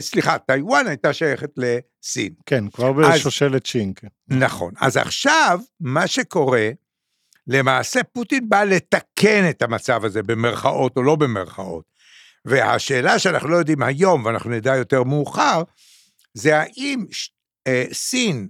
[0.00, 2.32] סליחה, טיוואן הייתה שייכת לסין.
[2.46, 4.00] כן, כבר בשושלת שינק.
[4.28, 4.72] נכון.
[4.80, 6.70] אז עכשיו, מה שקורה,
[7.46, 11.84] למעשה פוטין בא לתקן את המצב הזה, במרכאות או לא במרכאות.
[12.44, 15.62] והשאלה שאנחנו לא יודעים היום, ואנחנו נדע יותר מאוחר,
[16.34, 17.06] זה האם
[17.66, 18.48] אה, סין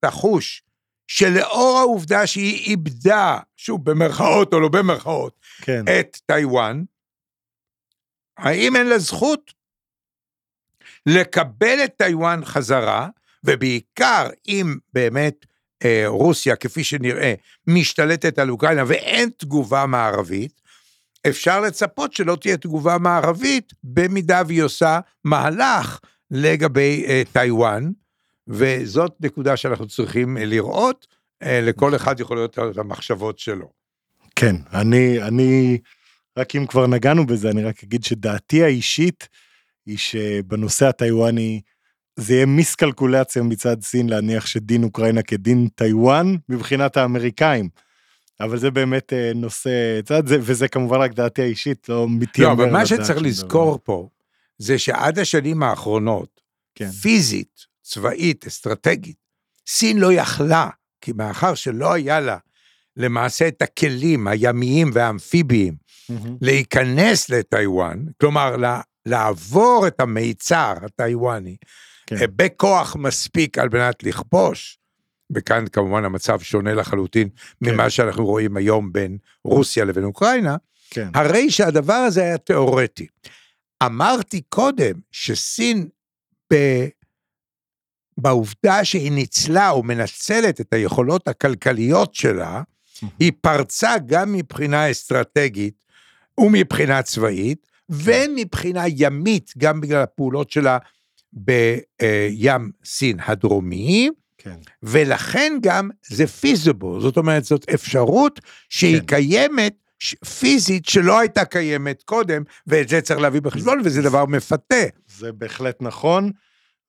[0.00, 0.62] תחוש
[1.06, 5.84] שלאור העובדה שהיא איבדה, שוב, במרכאות או לא במרכאות, כן.
[6.00, 6.82] את טיוואן,
[8.38, 9.52] האם אין לה זכות
[11.06, 13.08] לקבל את טיוואן חזרה,
[13.44, 15.46] ובעיקר אם באמת
[15.84, 17.34] אה, רוסיה, כפי שנראה,
[17.66, 20.62] משתלטת על אוקראינה ואין תגובה מערבית,
[21.28, 27.90] אפשר לצפות שלא תהיה תגובה מערבית במידה והיא עושה מהלך לגבי אה, טיוואן,
[28.48, 31.06] וזאת נקודה שאנחנו צריכים אה, לראות,
[31.42, 33.70] אה, לכל אחד יכול להיות את המחשבות שלו.
[34.36, 35.78] כן, אני, אני,
[36.36, 39.28] רק אם כבר נגענו בזה, אני רק אגיד שדעתי האישית
[39.86, 41.60] היא שבנושא הטיוואני,
[42.16, 47.68] זה יהיה מיסקלקולציה מצד סין להניח שדין אוקראינה כדין טיוואן מבחינת האמריקאים.
[48.40, 52.54] אבל זה באמת אה, נושא צד זה, וזה כמובן רק דעתי האישית, לא מתיימר לא,
[52.54, 53.78] אבל מה שצריך לזכור.
[53.84, 54.08] פה,
[54.58, 56.40] זה שעד השנים האחרונות,
[56.74, 56.90] כן.
[56.90, 59.16] פיזית, צבאית, אסטרטגית,
[59.66, 60.68] סין לא יכלה,
[61.00, 62.36] כי מאחר שלא היה לה
[62.96, 66.28] למעשה את הכלים הימיים והאמפיביים mm-hmm.
[66.40, 68.56] להיכנס לטיוואן, כלומר
[69.06, 71.56] לעבור את המיצר הטיוואני
[72.06, 72.16] כן.
[72.16, 74.78] אה, בכוח מספיק על מנת לכבוש,
[75.34, 77.74] וכאן כמובן המצב שונה לחלוטין כן.
[77.74, 80.56] ממה שאנחנו רואים היום בין רוסיה לבין אוקראינה,
[80.90, 81.08] כן.
[81.14, 83.06] הרי שהדבר הזה היה תיאורטי.
[83.82, 85.88] אמרתי קודם שסין
[86.52, 86.56] ב...
[88.18, 92.62] בעובדה שהיא ניצלה או מנצלת את היכולות הכלכליות שלה,
[93.18, 95.74] היא פרצה גם מבחינה אסטרטגית
[96.38, 100.78] ומבחינה צבאית, ומבחינה ימית, גם בגלל הפעולות שלה
[101.32, 104.56] בים סין הדרומי, כן.
[104.82, 109.06] ולכן גם זה feasible, זאת אומרת, זאת אפשרות שהיא כן.
[109.06, 109.74] קיימת
[110.40, 114.84] פיזית שלא הייתה קיימת קודם, ואת זה צריך להביא בחשבון, וזה דבר מפתה.
[115.18, 116.30] זה בהחלט נכון,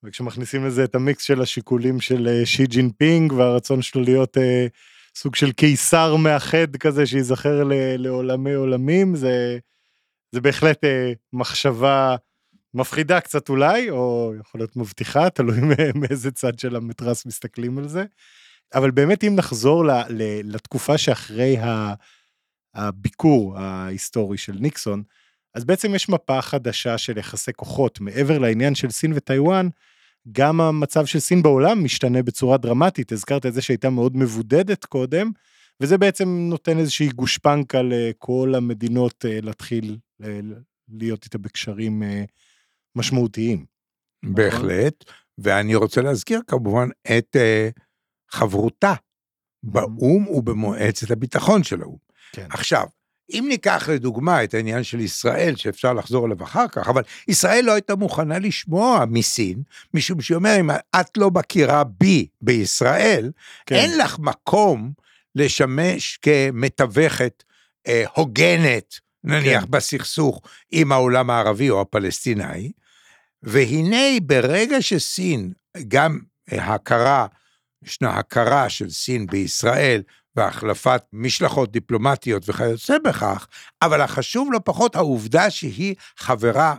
[0.04, 4.68] וכשמכניסים לזה את המיקס של השיקולים של אה, שי ג'ינפינג, והרצון שלו להיות אה,
[5.16, 7.64] סוג של קיסר מאחד כזה, שייזכר
[7.98, 9.58] לעולמי עולמים, זה,
[10.34, 12.16] זה בהחלט אה, מחשבה
[12.74, 15.58] מפחידה קצת אולי, או יכול להיות מבטיחה, תלוי
[16.02, 18.06] מאיזה צד של המתרס מסתכלים על זה.
[18.76, 21.58] אבל באמת אם נחזור ל, ל, לתקופה שאחרי
[22.76, 25.04] הביקור ההיסטורי של ניקסון,
[25.56, 29.70] אז בעצם יש מפה חדשה של יחסי כוחות, מעבר לעניין של סין וטיוואן,
[30.32, 35.32] גם המצב של סין בעולם משתנה בצורה דרמטית, הזכרת את זה שהייתה מאוד מבודדת קודם,
[35.84, 40.40] וזה בעצם נותן איזושהי גושפנקה לכל המדינות אה, להתחיל אה,
[40.90, 42.24] להיות איתה בקשרים אה,
[42.96, 43.66] משמעותיים.
[44.24, 44.36] נכון?
[44.36, 45.04] בהחלט,
[45.38, 47.36] ואני רוצה להזכיר כמובן את
[48.32, 48.94] חברותה
[49.64, 51.98] באו"ם ובמועצת הביטחון של האו"ם.
[52.32, 52.48] כן.
[52.50, 52.88] עכשיו,
[53.30, 57.72] אם ניקח לדוגמה את העניין של ישראל, שאפשר לחזור אליו אחר כך, אבל ישראל לא
[57.72, 63.32] הייתה מוכנה לשמוע מסין, משום שהיא אומרת, אם את לא מכירה בי בישראל,
[63.66, 63.76] כן.
[63.76, 63.82] כן.
[63.82, 64.94] אין לך מקום
[65.36, 67.44] לשמש כמתווכת
[67.88, 69.72] אה, הוגנת, נניח כן.
[69.72, 70.42] בסכסוך
[70.72, 72.72] עם העולם הערבי או הפלסטיני,
[73.44, 75.54] והנה ברגע שסין,
[75.88, 76.20] גם
[76.54, 77.28] אה, הכרה,
[77.84, 80.02] ישנה הכרה של סין בישראל,
[80.36, 83.48] והחלפת משלחות דיפלומטיות וכיוצא בכך,
[83.82, 86.76] אבל החשוב לא פחות העובדה שהיא חברה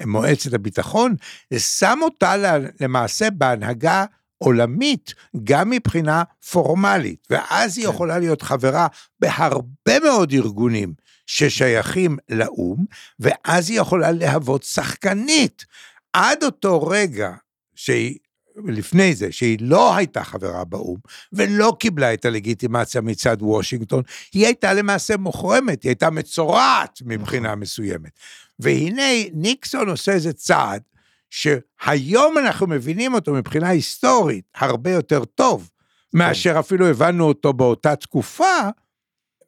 [0.00, 1.14] במועצת הביטחון,
[1.50, 2.34] זה שם אותה
[2.80, 4.04] למעשה בהנהגה
[4.38, 7.92] עולמית, גם מבחינה פורמלית, ואז היא כן.
[7.92, 8.86] יכולה להיות חברה
[9.20, 10.94] בהרבה מאוד ארגונים
[11.26, 12.84] ששייכים לאו"ם,
[13.20, 15.64] ואז היא יכולה להוות שחקנית.
[16.12, 17.30] עד אותו רגע
[17.74, 18.18] שהיא
[18.64, 20.98] לפני זה, שהיא לא הייתה חברה באו"ם,
[21.32, 28.10] ולא קיבלה את הלגיטימציה מצד וושינגטון, היא הייתה למעשה מוחרמת, היא הייתה מצורעת מבחינה מסוימת.
[28.58, 30.82] והנה ניקסון עושה איזה צעד,
[31.30, 35.70] שהיום אנחנו מבינים אותו מבחינה היסטורית הרבה יותר טוב,
[36.14, 38.58] מאשר אפילו הבנו אותו באותה תקופה,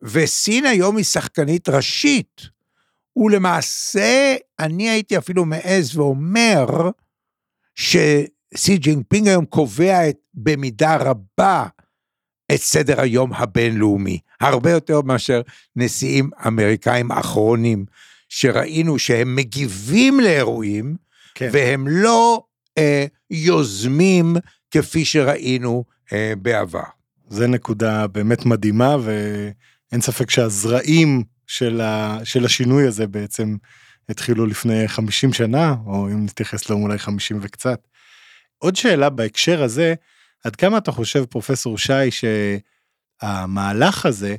[0.02, 2.40] וסין היום היא שחקנית ראשית.
[3.16, 6.66] ולמעשה, אני הייתי אפילו מעז ואומר,
[7.74, 11.66] שסי ג'ינפינג היום קובע את, במידה רבה
[12.54, 15.40] את סדר היום הבינלאומי, הרבה יותר מאשר
[15.76, 17.84] נשיאים אמריקאים אחרונים,
[18.28, 20.96] שראינו שהם מגיבים לאירועים,
[21.34, 21.48] כן.
[21.52, 22.44] והם לא
[22.78, 24.36] אה, יוזמים
[24.70, 26.82] כפי שראינו אה, בעבר.
[27.28, 33.56] זה נקודה באמת מדהימה, ואין ספק שהזרעים של, ה, של השינוי הזה בעצם
[34.08, 37.80] התחילו לפני 50 שנה, או אם נתייחס להם אולי 50 וקצת.
[38.58, 39.94] עוד שאלה בהקשר הזה,
[40.44, 41.92] עד כמה אתה חושב, פרופסור שי,
[43.22, 44.36] שהמהלך הזה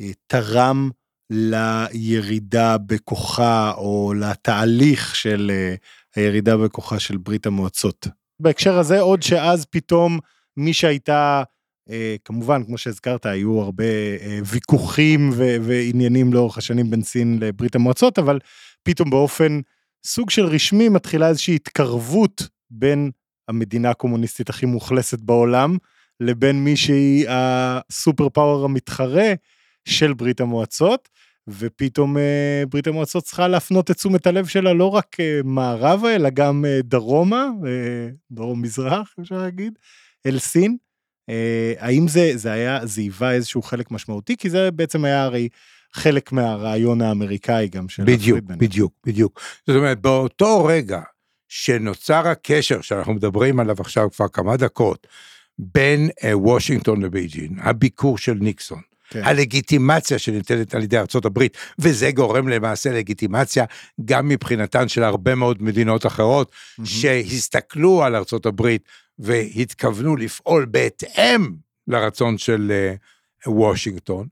[0.00, 0.90] אה, תרם
[1.30, 5.74] לירידה בכוחה, או לתהליך של אה,
[6.16, 8.06] הירידה בכוחה של ברית המועצות?
[8.40, 10.18] בהקשר הזה, עוד שאז פתאום
[10.56, 11.42] מי שהייתה
[11.90, 13.84] אה, כמובן, כמו שהזכרת, היו הרבה
[14.20, 18.38] אה, ויכוחים ועניינים לאורך השנים בין סין לברית המועצות, אבל
[18.82, 19.60] פתאום באופן
[20.06, 23.10] סוג של רשמי מתחילה איזושהי התקרבות בין
[23.48, 25.76] המדינה הקומוניסטית הכי מאוכלסת בעולם,
[26.20, 29.32] לבין מי שהיא הסופר פאוור המתחרה
[29.88, 31.08] של ברית המועצות,
[31.48, 36.30] ופתאום אה, ברית המועצות צריכה להפנות את תשומת הלב שלה לא רק אה, מערבה, אלא
[36.30, 39.78] גם אה, דרומה, אה, דרום מזרח, אפשר להגיד,
[40.26, 40.76] אל סין.
[41.78, 44.36] האם זה, זה היה, זה היווה איזשהו חלק משמעותי?
[44.36, 45.48] כי זה בעצם היה הרי
[45.92, 48.58] חלק מהרעיון האמריקאי גם של בדיוק, ביניהם.
[48.58, 49.40] בדיוק, בדיוק.
[49.66, 51.00] זאת אומרת, באותו רגע
[51.48, 55.06] שנוצר הקשר שאנחנו מדברים עליו עכשיו כבר כמה דקות,
[55.58, 58.80] בין וושינגטון לבייג'ין, הביקור של ניקסון,
[59.10, 59.24] כן.
[59.24, 63.64] הלגיטימציה שניתנת על ידי ארצות הברית, וזה גורם למעשה לגיטימציה
[64.04, 66.86] גם מבחינתן של הרבה מאוד מדינות אחרות, מהמם.
[66.86, 68.82] שהסתכלו על ארצות הברית
[69.18, 71.52] והתכוונו לפעול בהתאם
[71.88, 72.94] לרצון של אה,
[73.52, 74.26] וושינגטון.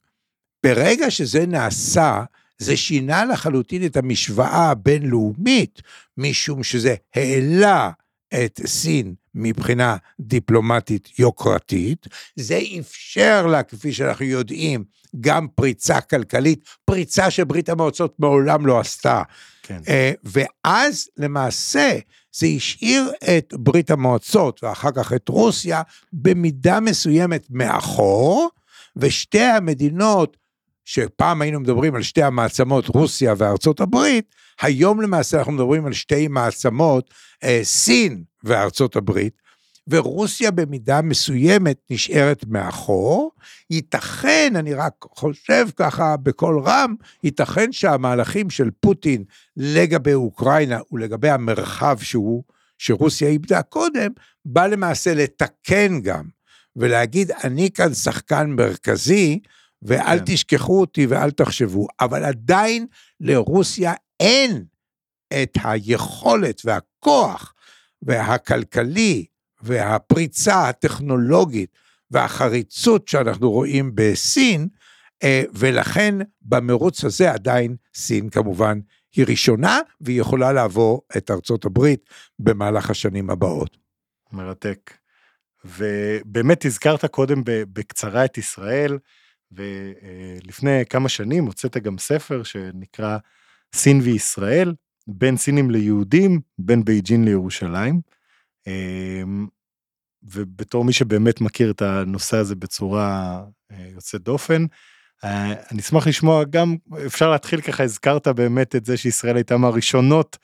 [0.65, 2.25] ברגע שזה נעשה,
[2.59, 5.83] זה שינה לחלוטין את המשוואה הבינלאומית,
[6.19, 7.91] משום שזה העלה
[8.35, 14.85] את סין מבחינה דיפלומטית יוקרתית, זה אפשר לה, כפי שאנחנו יודעים,
[15.21, 19.23] גם פריצה כלכלית, פריצה שברית המועצות מעולם לא עשתה.
[19.63, 19.81] כן.
[19.89, 21.99] אה, ואז למעשה
[22.33, 28.49] זה השאיר את ברית המועצות ואחר כך את רוסיה במידה מסוימת מאחור,
[28.97, 30.37] ושתי המדינות
[30.85, 36.29] שפעם היינו מדברים על שתי המעצמות, רוסיה וארצות הברית, היום למעשה אנחנו מדברים על שתי
[36.29, 39.43] מעצמות, אה, סין וארצות הברית,
[39.89, 43.31] ורוסיה במידה מסוימת נשארת מאחור.
[43.71, 49.25] ייתכן, אני רק חושב ככה בקול רם, ייתכן שהמהלכים של פוטין
[49.57, 52.43] לגבי אוקראינה ולגבי המרחב שהוא,
[52.79, 54.11] שרוסיה איבדה קודם,
[54.45, 56.25] בא למעשה לתקן גם,
[56.77, 59.41] ולהגיד, אני כאן שחקן מרכזי,
[59.83, 60.25] ואל כן.
[60.27, 62.87] תשכחו אותי ואל תחשבו, אבל עדיין
[63.21, 64.65] לרוסיה אין
[65.43, 67.54] את היכולת והכוח
[68.05, 69.27] והכלכלי
[69.63, 71.71] והפריצה הטכנולוגית
[72.11, 74.69] והחריצות שאנחנו רואים בסין,
[75.23, 78.79] אה, ולכן במרוץ הזה עדיין סין כמובן
[79.17, 83.77] היא ראשונה והיא יכולה לעבור את ארצות הברית במהלך השנים הבאות.
[84.33, 84.95] מרתק.
[85.65, 88.99] ובאמת הזכרת קודם בקצרה את ישראל,
[89.53, 93.19] ולפני כמה שנים הוצאת גם ספר שנקרא
[93.75, 94.75] סין וישראל,
[95.07, 98.01] בין סינים ליהודים, בין בייג'ין לירושלים.
[98.67, 99.47] אמ,
[100.23, 103.41] ובתור מי שבאמת מכיר את הנושא הזה בצורה
[103.73, 104.67] אה, יוצאת דופן,
[105.25, 106.77] אה, אני אשמח לשמוע גם,
[107.07, 110.39] אפשר להתחיל ככה, הזכרת באמת את זה שישראל הייתה מהראשונות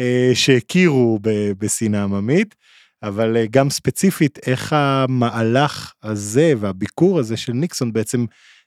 [0.00, 1.18] אה, שהכירו
[1.58, 2.54] בסין העממית,
[3.02, 8.24] אבל גם ספציפית איך המהלך הזה והביקור הזה של ניקסון בעצם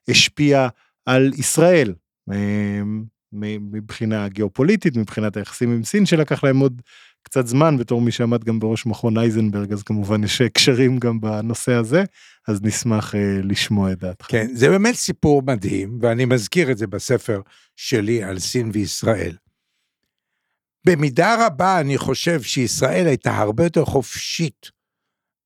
[0.09, 0.67] השפיע
[1.05, 1.93] על ישראל.
[3.43, 6.81] אה, מבחינה גיאופוליטית, מבחינת היחסים עם סין שלקח להם עוד
[7.23, 11.73] קצת זמן בתור מי שעמד גם בראש מכון אייזנברג אז כמובן יש קשרים גם בנושא
[11.73, 12.03] הזה
[12.47, 14.25] אז נשמח אה, לשמוע את דעתך.
[14.29, 17.41] כן, זה באמת סיפור מדהים, ואני מזכיר את זה בספר
[17.75, 19.35] שלי על סין וישראל.
[20.85, 24.71] במידה רבה אני חושב שישראל הייתה הרבה יותר חופשית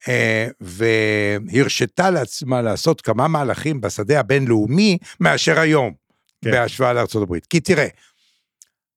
[0.08, 5.94] אה, והרשתה לעצמה לעשות כמה מהלכים בשדה הבינלאומי מאשר היום,
[6.44, 6.52] כן.
[6.52, 7.40] בהשוואה לארה"ב.
[7.50, 7.88] כי תראה,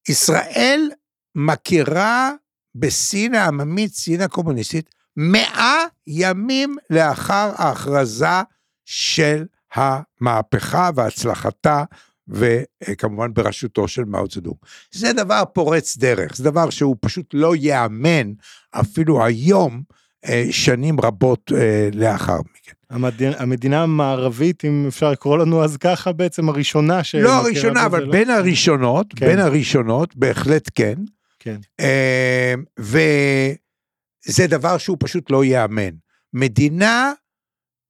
[0.09, 0.91] ישראל
[1.35, 2.33] מכירה
[2.75, 8.43] בסין העממית, סין הקומוניסטית, מאה ימים לאחר ההכרזה
[8.85, 11.85] של המהפכה והצלחתה,
[12.29, 14.67] וכמובן בראשותו של מאו צדוק.
[14.91, 18.33] זה דבר פורץ דרך, זה דבר שהוא פשוט לא ייאמן
[18.71, 19.83] אפילו היום,
[20.25, 22.78] אה, שנים רבות אה, לאחר מכן.
[22.91, 27.15] המדינה, המדינה המערבית אם אפשר לקרוא לנו אז ככה בעצם הראשונה ש...
[27.15, 28.13] לא הראשונה, אבל לא?
[28.13, 29.27] בין הראשונות, כן.
[29.27, 30.95] בין הראשונות, בהחלט כן.
[31.39, 31.57] כן.
[31.81, 35.91] אה, וזה דבר שהוא פשוט לא ייאמן.
[36.33, 37.13] מדינה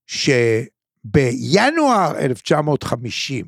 [0.06, 3.46] שבינואר 1950,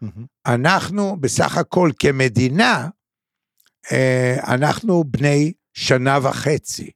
[0.00, 0.26] מהמם.
[0.46, 2.88] אנחנו בסך הכל כמדינה,
[3.92, 6.90] אה, אנחנו בני שנה וחצי.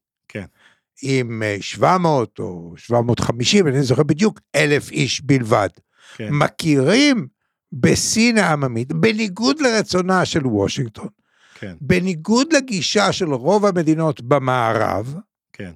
[1.03, 5.68] עם אה, 700 או 750, אני זוכר בדיוק, אלף איש בלבד.
[6.16, 6.28] כן.
[6.30, 7.26] מכירים
[7.72, 11.09] בסין העממית, בניגוד לרצונה של וושינגטון,
[11.55, 11.74] כן.
[11.80, 15.14] בניגוד לגישה של רוב המדינות במערב,
[15.53, 15.72] כן.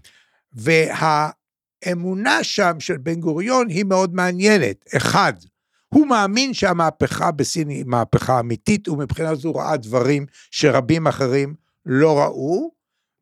[0.53, 4.85] והאמונה שם של בן גוריון היא מאוד מעניינת.
[4.97, 5.33] אחד,
[5.89, 11.55] הוא מאמין שהמהפכה בסין היא מהפכה אמיתית, ומבחינה זו ראה דברים שרבים אחרים
[11.87, 12.71] לא ראו,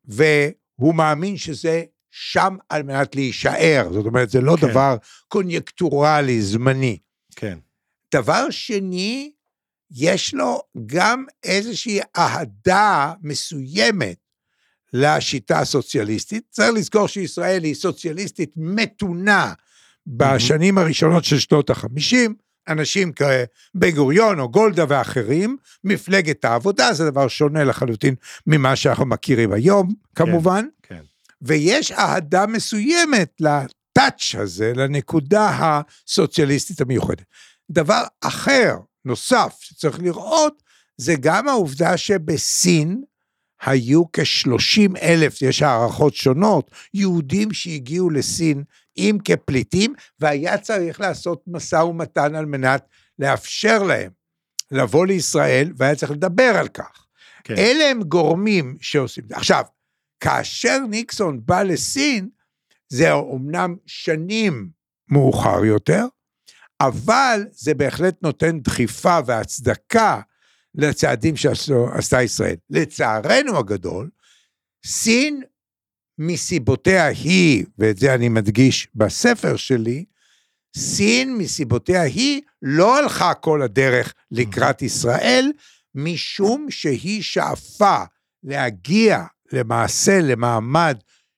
[0.05, 0.51] והוא
[0.93, 3.89] מאמין שזה שם על מנת להישאר.
[3.93, 4.67] זאת אומרת, זה לא כן.
[4.67, 4.95] דבר
[5.27, 6.97] קוניונקטורלי, זמני.
[7.35, 7.57] כן.
[8.13, 9.31] דבר שני,
[9.91, 14.17] יש לו גם איזושהי אהדה מסוימת
[14.93, 16.43] לשיטה הסוציאליסטית.
[16.49, 19.53] צריך לזכור שישראל היא סוציאליסטית מתונה
[20.07, 22.35] בשנים הראשונות של שנות החמישים.
[22.67, 28.15] אנשים כבן גוריון או גולדה ואחרים, מפלגת העבודה זה דבר שונה לחלוטין
[28.47, 30.65] ממה שאנחנו מכירים היום, כמובן.
[30.83, 31.01] כן.
[31.41, 37.23] ויש אהדה מסוימת לטאץ' הזה, לנקודה הסוציאליסטית המיוחדת.
[37.71, 40.63] דבר אחר, נוסף, שצריך לראות,
[40.97, 43.03] זה גם העובדה שבסין
[43.61, 48.63] היו כ-30 אלף, יש הערכות שונות, יהודים שהגיעו לסין
[48.99, 52.87] אם כפליטים, והיה צריך לעשות משא ומתן על מנת
[53.19, 54.11] לאפשר להם
[54.71, 57.05] לבוא לישראל, והיה צריך לדבר על כך.
[57.43, 57.57] כן.
[57.57, 59.35] אלה הם גורמים שעושים את זה.
[59.35, 59.63] עכשיו,
[60.19, 62.29] כאשר ניקסון בא לסין,
[62.89, 64.69] זה אומנם שנים
[65.09, 66.05] מאוחר יותר,
[66.81, 70.21] אבל זה בהחלט נותן דחיפה והצדקה
[70.75, 72.55] לצעדים שעשתה ישראל.
[72.69, 74.09] לצערנו הגדול,
[74.85, 75.41] סין
[76.19, 80.05] מסיבותיה היא, ואת זה אני מדגיש בספר שלי,
[80.77, 85.51] סין מסיבותיה היא לא הלכה כל הדרך לקראת ישראל,
[85.95, 88.03] משום שהיא שאפה
[88.43, 90.97] להגיע למעשה למעמד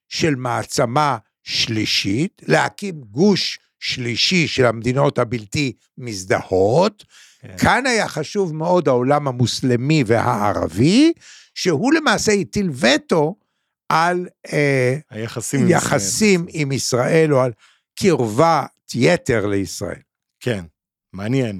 [0.09, 7.05] של מעצמה שלישית, להקים גוש שלישי של המדינות הבלתי מזדהות.
[7.41, 7.57] כן.
[7.57, 11.13] כאן היה חשוב מאוד העולם המוסלמי והערבי,
[11.55, 13.35] שהוא למעשה הטיל וטו
[13.91, 15.77] על אה, היחסים עם ישראל.
[15.77, 17.51] יחסים עם ישראל או על
[17.99, 19.99] קרבת יתר לישראל.
[20.39, 20.65] כן,
[21.13, 21.59] מעניין.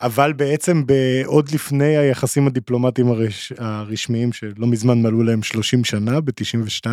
[0.00, 0.82] אבל בעצם
[1.24, 6.86] עוד לפני היחסים הדיפלומטיים הרש, הרשמיים שלא מזמן מלאו להם 30 שנה ב-92,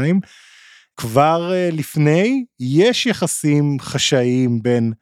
[0.97, 4.93] כבר אה, לפני יש יחסים חשאיים בין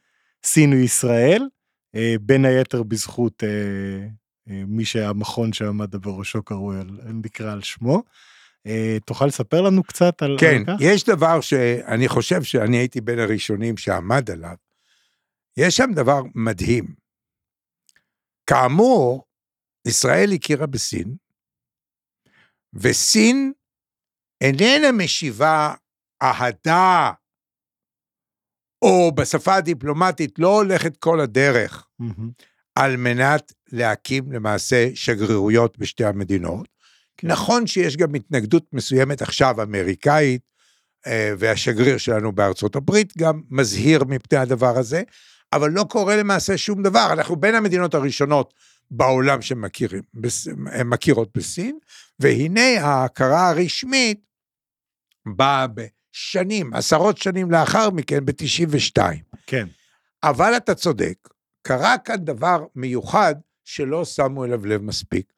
[0.45, 1.47] סין וישראל,
[1.95, 3.43] אה, בין היתר בזכות
[4.47, 6.77] מי שהמכון שעמד בראשו קרוי,
[7.13, 8.03] נקרא על שמו.
[8.67, 10.81] אה, תוכל לספר לנו קצת על, כן, על כך?
[10.81, 14.55] יש דבר שאני חושב שאני הייתי בין הראשונים שעמד עליו.
[15.57, 16.95] יש שם דבר מדהים.
[18.49, 19.25] כאמור,
[19.87, 21.15] ישראל הכירה בסין,
[22.73, 23.53] וסין
[24.41, 25.73] איננה משיבה
[26.23, 27.11] אהדה,
[28.81, 32.31] או בשפה הדיפלומטית לא הולכת כל הדרך מהמם.
[32.75, 36.74] על מנת להקים למעשה שגרירויות בשתי המדינות.
[37.17, 37.27] כן.
[37.27, 40.41] נכון שיש גם התנגדות מסוימת עכשיו אמריקאית,
[41.07, 45.03] אה, והשגריר שלנו בארצות הברית גם מזהיר מפני הדבר הזה,
[45.53, 47.09] אבל לא קורה למעשה שום דבר.
[47.13, 48.53] אנחנו בין המדינות הראשונות
[48.91, 51.77] בעולם שמכירים, בס- הן מכירות בסין,
[52.19, 54.19] והנה ההכרה הרשמית
[55.25, 59.01] באה בשנים, עשרות שנים לאחר מכן, ב-92.
[59.47, 59.67] כן,
[60.23, 61.15] אבל אתה צודק,
[61.61, 63.35] קרה כאן דבר מיוחד
[63.65, 65.33] שלא שמו אליו לב מספיק,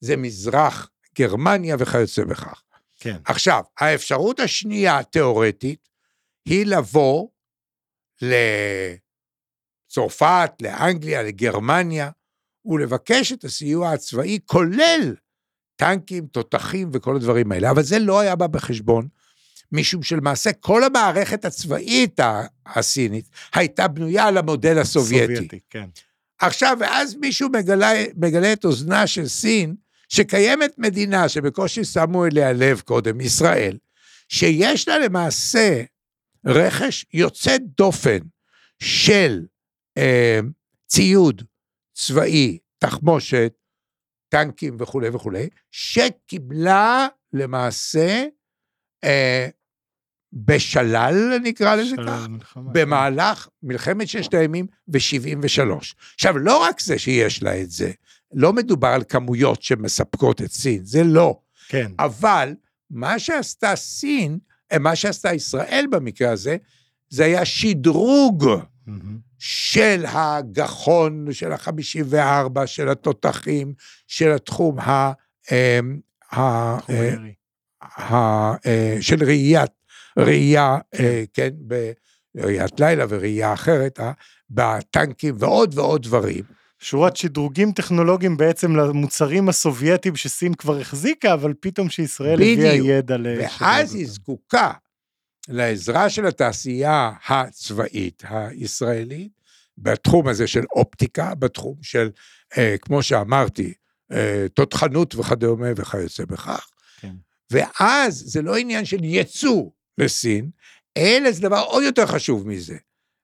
[0.00, 2.62] זה מזרח גרמניה וכיוצא בכך.
[3.00, 3.16] כן.
[3.24, 5.88] עכשיו, האפשרות השנייה התיאורטית
[6.48, 7.28] היא לבוא
[9.90, 12.10] לצרפת, לאנגליה, לגרמניה,
[12.66, 15.14] ולבקש את הסיוע הצבאי, כולל
[15.76, 17.70] טנקים, תותחים וכל הדברים האלה.
[17.70, 19.08] אבל זה לא היה בא בחשבון,
[19.72, 22.20] משום שלמעשה כל המערכת הצבאית
[22.66, 25.34] הסינית הייתה בנויה על המודל הסובייטי.
[25.34, 25.88] סובייטי, כן.
[26.38, 29.74] עכשיו, ואז מישהו מגלה, מגלה את אוזנה של סין,
[30.08, 33.78] שקיימת מדינה שבקושי שמו אליה לב קודם, ישראל,
[34.28, 35.82] שיש לה למעשה
[36.46, 38.18] רכש יוצא דופן
[38.78, 39.42] של
[39.98, 40.40] אה,
[40.86, 41.42] ציוד
[41.94, 43.52] צבאי, תחמושת,
[44.28, 48.24] טנקים וכולי וכולי, שקיבלה למעשה
[49.04, 49.48] אה,
[50.32, 55.94] בשלל, נקרא לזה כך, מלחמה, במהלך מלחמת ששת הימים ו-73.
[56.14, 57.92] עכשיו, לא רק זה שיש לה את זה,
[58.32, 61.40] לא מדובר על כמויות שמספקות את סין, זה לא.
[61.68, 61.92] כן.
[61.98, 62.54] אבל
[62.90, 64.38] מה שעשתה סין,
[64.72, 66.56] אה, מה שעשתה ישראל במקרה הזה,
[67.08, 68.44] זה היה שדרוג
[68.86, 69.18] מהמם.
[69.46, 73.74] של הגחון, של ה-54, של התותחים,
[74.06, 75.12] של התחום ה...
[75.52, 75.80] אה,
[76.32, 77.14] ה- אה.
[77.82, 79.70] ה- אה, של ראיית,
[80.18, 81.50] ראייה, אה, כן,
[82.34, 84.00] בראיית לילה וראייה אחרת,
[84.50, 86.42] בטנקים ועוד ועוד דברים.
[86.78, 92.88] שורת שדרוגים טכנולוגיים בעצם למוצרים הסובייטיים שסין כבר החזיקה, אבל פתאום שישראל הביאה בדיוק.
[92.88, 94.06] ידע לשדרג ואז היא.
[94.06, 94.70] זקוקה
[95.48, 99.33] לעזרה של התעשייה הצבאית הישראלית,
[99.78, 102.10] בתחום הזה של אופטיקה, בתחום של,
[102.58, 103.74] אה, כמו שאמרתי,
[104.12, 106.70] אה, תותחנות וכדומה וכיוצא בכך.
[107.00, 107.14] כן.
[107.50, 110.50] ואז זה לא עניין של ייצוא לסין,
[110.96, 112.76] אלא זה דבר עוד יותר חשוב מזה.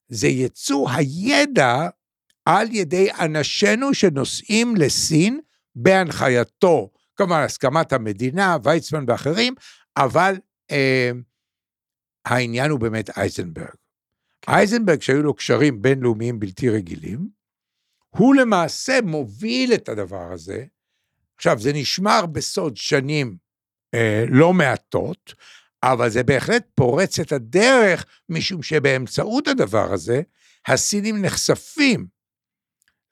[0.09, 1.89] זה ייצוא הידע
[2.45, 5.41] על ידי אנשינו שנוסעים לסין
[5.75, 9.55] בהנחייתו, כמובן הסכמת המדינה, ויצמן ואחרים,
[9.97, 10.35] אבל
[10.71, 11.11] אה,
[12.25, 13.80] העניין הוא באמת אייזנברג.
[14.43, 14.53] כן.
[14.53, 17.29] אייזנברג, שהיו לו קשרים בינלאומיים בלתי רגילים,
[18.11, 20.65] הוא למעשה מוביל את הדבר הזה.
[21.37, 23.37] עכשיו, זה נשמר בסוד שנים
[23.95, 25.35] אה, לא מעטות,
[25.83, 30.23] אבל זה בהחלט פורץ את הדרך, משום שבאמצעות הדבר הזה,
[30.67, 32.07] הסינים נחשפים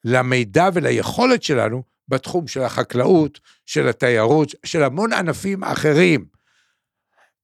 [0.04, 6.37] למידע וליכולת שלנו בתחום של החקלאות, של התיירות, של המון ענפים אחרים.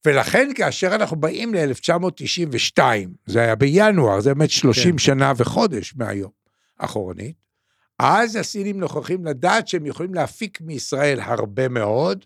[0.05, 2.79] ולכן כאשר אנחנו באים ל-1992,
[3.27, 4.99] זה היה בינואר, זה באמת 30 כן.
[4.99, 6.31] שנה וחודש מהיום,
[6.79, 7.37] אחורנית,
[7.99, 12.25] אז הסינים נוכחים לדעת שהם יכולים להפיק מישראל הרבה מאוד,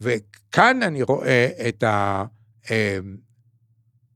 [0.00, 1.84] וכאן אני רואה את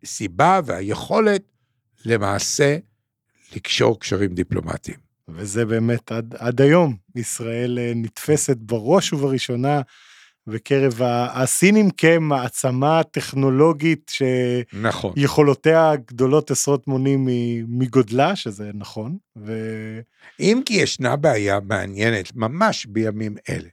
[0.03, 1.43] הסיבה והיכולת
[2.05, 2.77] למעשה
[3.57, 5.09] לקשור קשרים דיפלומטיים.
[5.29, 9.81] וזה באמת עד, עד היום, ישראל אה, נתפסת בראש ובראשונה
[10.49, 11.01] בקרב
[11.33, 14.11] הסינים כמעצמה טכנולוגית
[14.73, 15.13] נכון.
[15.19, 17.29] שיכולותיה גדולות עשרות מונים
[17.69, 19.53] מגודלה, שזה נכון, ו...
[20.41, 23.69] אם כי ישנה בעיה מעניינת ממש בימים אלה.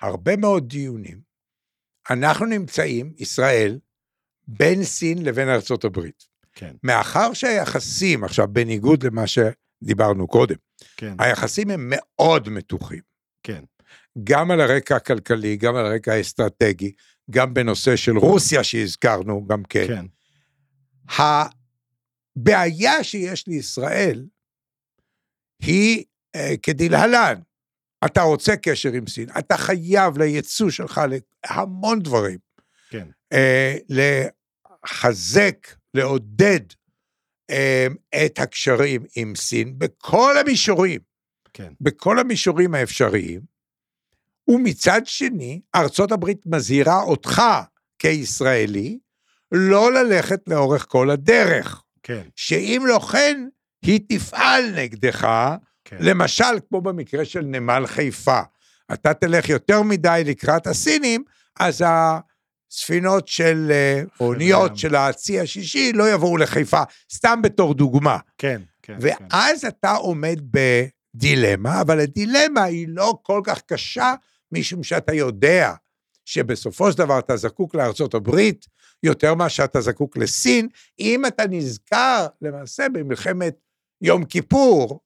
[0.00, 1.18] הרבה מאוד דיונים.
[2.10, 3.78] אנחנו נמצאים, ישראל,
[4.48, 6.26] בין סין לבין ארצות הברית.
[6.52, 10.56] כן, מאחר שהיחסים, עכשיו, בניגוד למה שדיברנו קודם,
[10.96, 13.00] כן, היחסים הם מאוד מתוחים.
[13.42, 13.64] כן,
[14.24, 16.92] גם על הרקע הכלכלי, גם על הרקע האסטרטגי,
[17.30, 19.86] גם בנושא של רוסיה שהזכרנו גם כן.
[19.86, 20.06] כן,
[22.36, 24.26] הבעיה שיש לישראל
[25.62, 26.04] היא
[26.36, 27.40] אה, כדלהלן,
[28.04, 31.00] אתה רוצה קשר עם סין, אתה חייב לייצוא שלך
[31.50, 32.38] להמון דברים,
[32.90, 36.60] כן, אה, לחזק, לעודד
[37.50, 37.86] אה,
[38.26, 41.00] את הקשרים עם סין בכל המישורים,
[41.52, 43.55] כן, בכל המישורים האפשריים,
[44.48, 47.42] ומצד שני, ארצות הברית מזהירה אותך
[47.98, 48.98] כישראלי
[49.52, 53.48] לא ללכת לאורך כל הדרך, כן, שאם לא כן,
[53.82, 55.28] היא תפעל נגדך,
[55.84, 58.40] כן, למשל, כמו במקרה של נמל חיפה.
[58.92, 61.24] אתה תלך יותר מדי לקראת הסינים,
[61.60, 64.78] אז הספינות של אה, אוניות.
[64.78, 66.82] של הצי השישי לא יבואו לחיפה,
[67.12, 68.18] סתם בתור דוגמה.
[68.38, 74.14] כן, כן, כן, ואז אתה עומד בדילמה, אבל הדילמה היא לא כל כך קשה,
[74.52, 75.74] משום שאתה יודע
[76.24, 78.66] שבסופו של דבר אתה זקוק לארצות הברית
[79.02, 80.68] יותר ממה שאתה זקוק לסין,
[81.00, 83.56] אם אתה נזכר למעשה במלחמת
[84.00, 85.00] יום כיפור,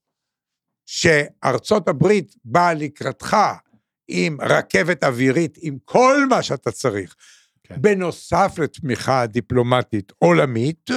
[0.87, 3.37] שארצות הברית באה לקראתך
[4.09, 7.17] עם רכבת אווירית, עם כל מה שאתה צריך,
[7.63, 7.83] כן.
[7.83, 10.91] בנוסף לתמיכה דיפלומטית עולמית,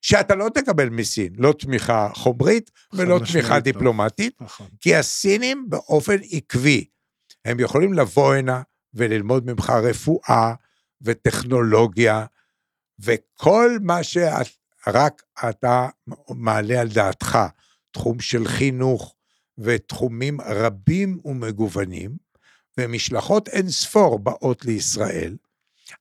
[0.00, 3.60] שאתה לא תקבל מסין, לא תמיכה חומרית ולא תמיכה לא.
[3.60, 6.84] דיפלומטית, נכון, כי הסינים באופן עקבי,
[7.44, 8.62] הם יכולים לבוא הנה
[8.94, 10.54] וללמוד ממך רפואה
[11.02, 12.26] וטכנולוגיה,
[12.98, 15.88] וכל מה שרק אתה
[16.30, 17.38] מעלה על דעתך,
[17.90, 19.14] תחום של חינוך
[19.58, 22.16] ותחומים רבים ומגוונים,
[22.78, 25.36] ומשלחות אין ספור באות לישראל,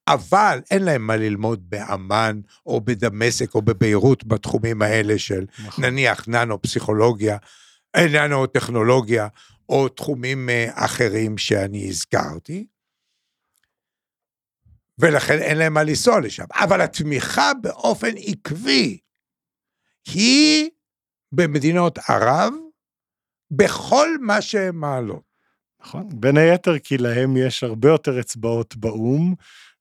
[0.08, 6.28] אבל אין להם מה ללמוד באמ"ן או בדמשק או בביירות בתחומים האלה של נכון, נניח
[6.28, 7.38] ננו-פסיכולוגיה,
[7.96, 9.28] אה, ננו-טכנולוגיה,
[9.72, 12.68] או תחומים אה, אחרים שאני הזכרתי,
[15.00, 16.44] ולכן אין להם מה לנסוע לשם.
[16.54, 18.98] אבל התמיכה באופן עקבי
[20.14, 20.70] היא
[21.32, 22.54] במדינות ערב,
[23.52, 25.32] בכל מה שהן מעלות.
[25.82, 29.36] נכון, בין היתר כי להם יש הרבה יותר אצבעות באו"ם,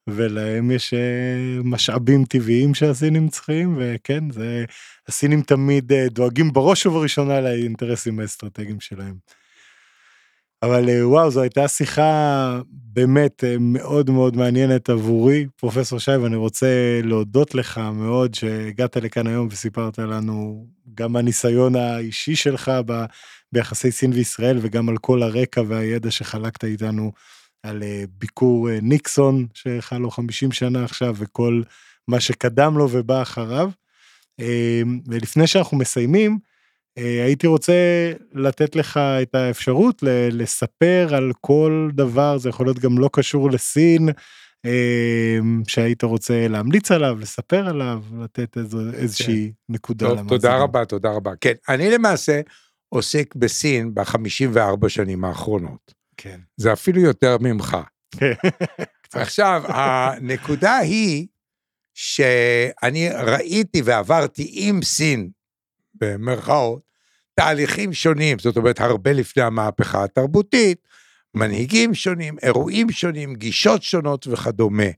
[0.07, 4.65] ולהם יש אה, משאבים טבעיים שהסינים צריכים, וכן, זה,
[5.09, 9.40] הסינים תמיד אה, דואגים בראש ובראשונה לאינטרסים האסטרטגיים שלהם.
[10.63, 16.37] אבל אה, וואו, זו הייתה שיחה באמת אה, מאוד מאוד מעניינת עבורי, פרופסור שי, ואני
[16.37, 23.05] רוצה להודות לך מאוד שהגעת לכאן היום וסיפרת לנו גם הניסיון האישי שלך ב,
[23.53, 27.13] ביחסי סין וישראל, וגם על כל הרקע והידע שחלקת איתנו
[27.63, 31.63] על אה, ביקור ניקסון, שחל לו 50 שנה עכשיו, וכל
[32.09, 33.71] מה שקדם לו ובא אחריו.
[35.07, 36.39] ולפני שאנחנו מסיימים,
[37.03, 37.73] הייתי רוצה
[38.33, 44.09] לתת לך את האפשרות לספר על כל דבר, זה יכול להיות גם לא קשור לסין,
[44.67, 45.39] אה,
[45.69, 50.09] שהיית רוצה להמליץ עליו, לספר עליו, לתת איזו, איזושהי נקודה.
[50.09, 50.57] טוב, תודה.
[50.57, 51.31] רבה, תודה רבה.
[51.41, 52.41] כן, אני למעשה
[52.89, 55.95] עוסק בסין ב-54 שנים האחרונות.
[56.17, 56.41] כן.
[56.57, 57.77] זה אפילו יותר ממך.
[59.03, 59.21] קצת.
[59.23, 61.27] עכשיו, הנקודה היא
[61.95, 65.31] שאני ראיתי ועברתי עם סין,
[65.95, 66.90] במרכאות,
[67.35, 70.79] תהליכים שונים, זאת אומרת, הרבה לפני המהפכה התרבותית,
[71.35, 74.91] מנהיגים שונים, אירועים שונים, גישות שונות וכדומה.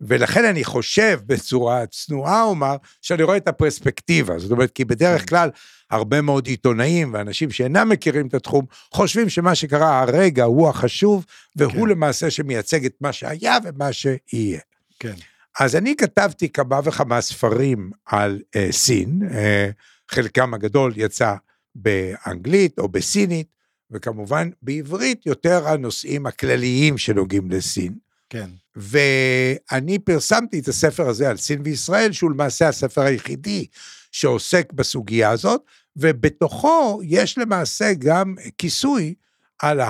[0.00, 5.50] ולכן אני חושב בצורה צנועה אומר שאני רואה את הפרספקטיבה, זאת אומרת כי בדרך כלל
[5.90, 11.24] הרבה מאוד עיתונאים ואנשים שאינם מכירים את התחום חושבים שמה שקרה הרגע הוא החשוב
[11.56, 11.90] והוא כן.
[11.90, 14.60] למעשה שמייצג את מה שהיה ומה שיהיה.
[15.00, 15.14] כן,
[15.60, 19.70] אז אני כתבתי כמה וכמה ספרים על אה, סין, אה,
[20.10, 21.34] חלקם הגדול יצא
[21.74, 23.46] באנגלית או בסינית,
[23.90, 27.94] וכמובן בעברית יותר הנושאים הכלליים שנוגעים לסין.
[28.30, 33.66] כן, ואני פרסמתי את הספר הזה על סין וישראל, שהוא למעשה הספר היחידי
[34.12, 35.62] שעוסק בסוגיה הזאת,
[35.96, 39.14] ובתוכו יש למעשה גם כיסוי
[39.58, 39.80] על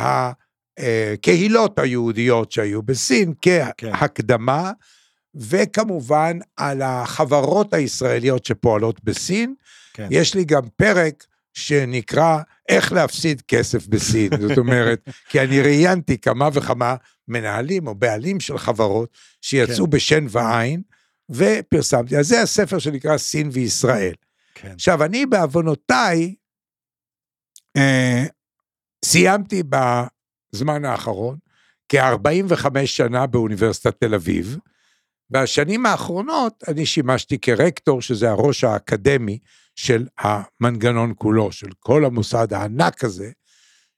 [0.78, 3.70] הקהילות היהודיות שהיו בסין כן.
[3.78, 4.72] כהקדמה,
[5.34, 9.54] וכמובן על החברות הישראליות שפועלות בסין.
[10.00, 10.08] כן.
[10.10, 12.38] יש לי גם פרק שנקרא
[12.68, 16.96] איך להפסיד כסף בסין, זאת אומרת, כי אני ראיינתי כמה וכמה
[17.28, 19.90] מנהלים או בעלים של חברות שיצאו כן.
[19.90, 20.82] בשן ועין,
[21.30, 22.16] ופרסמתי.
[22.16, 24.14] אז זה הספר שנקרא סין וישראל.
[24.54, 26.34] כן, עכשיו, אני בעוונותיי,
[27.76, 28.24] אה,
[29.04, 31.38] סיימתי בזמן האחרון
[31.88, 34.58] כ-45 שנה באוניברסיטת תל אביב,
[35.30, 39.38] בשנים האחרונות אני שימשתי כרקטור, שזה הראש האקדמי
[39.76, 43.30] של המנגנון כולו, של כל המוסד הענק הזה,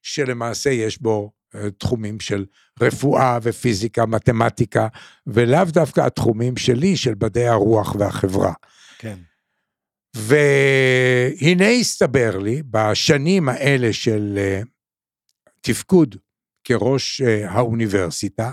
[0.02, 2.46] שלמעשה יש בו אה, תחומים של
[2.80, 4.88] רפואה ופיזיקה, מתמטיקה,
[5.26, 8.52] ולאו דווקא התחומים שלי, של מדעי הרוח והחברה.
[8.98, 9.18] כן.
[10.14, 14.60] והנה הסתבר לי, בשנים האלה של אה,
[15.60, 16.16] תפקוד
[16.64, 18.52] כראש אה, האוניברסיטה,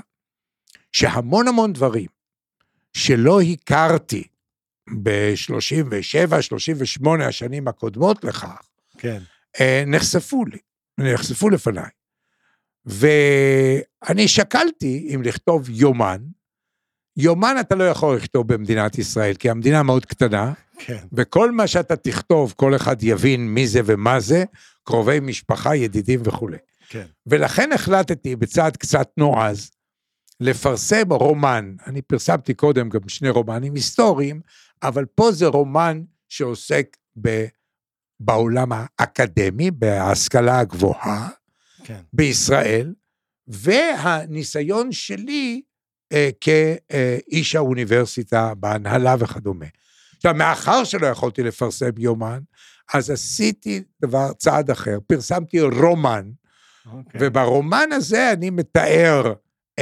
[0.91, 2.07] שהמון המון דברים
[2.93, 4.23] שלא הכרתי
[5.03, 8.61] ב-37, 38 השנים הקודמות לכך,
[8.97, 9.19] כן.
[9.59, 10.57] אה, נחשפו לי,
[10.97, 11.89] נחשפו לפניי.
[12.85, 16.21] ואני שקלתי אם לכתוב יומן,
[17.17, 20.97] יומן אתה לא יכול לכתוב במדינת ישראל, כי המדינה מאוד קטנה, כן.
[21.13, 24.43] וכל מה שאתה תכתוב, כל אחד יבין מי זה ומה זה,
[24.83, 26.57] קרובי משפחה, ידידים וכולי.
[26.89, 27.05] כן.
[27.27, 29.71] ולכן החלטתי בצעד קצת נועז,
[30.39, 31.75] לפרסם רומן.
[31.87, 34.41] אני פרסמתי קודם גם שני רומנים היסטוריים,
[34.83, 37.45] אבל פה זה רומן שעוסק ב,
[38.19, 41.29] בעולם האקדמי, בהשכלה הגבוהה
[41.83, 42.01] כן.
[42.13, 42.93] בישראל,
[43.47, 45.61] והניסיון שלי
[46.13, 49.65] אה, כאיש האוניברסיטה בהנהלה וכדומה.
[50.15, 52.39] עכשיו, מאחר שלא יכולתי לפרסם יומן,
[52.93, 56.31] אז עשיתי דבר, צעד אחר, פרסמתי רומן,
[56.85, 57.21] אוקיי.
[57.23, 59.33] וברומן הזה אני מתאר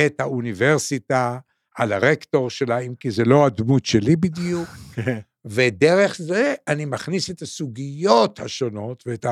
[0.06, 1.38] את האוניברסיטה,
[1.78, 5.20] על הרקטור שלה, אם כי זה לא הדמות שלי בדיוק, כן.
[5.46, 9.26] ודרך זה אני מכניס את הסוגיות השונות ואת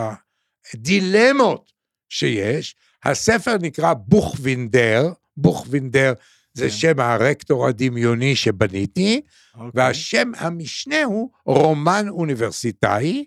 [0.74, 1.72] הדילמות
[2.10, 2.76] שיש.
[3.04, 6.14] הספר נקרא בוכווינדר, בוכווינדר
[6.54, 6.70] זה כן.
[6.70, 9.22] שם הרקטור הדמיוני שבניתי,
[9.56, 9.70] אוקיי.
[9.74, 13.26] והשם המשנה הוא רומן אוניברסיטאי,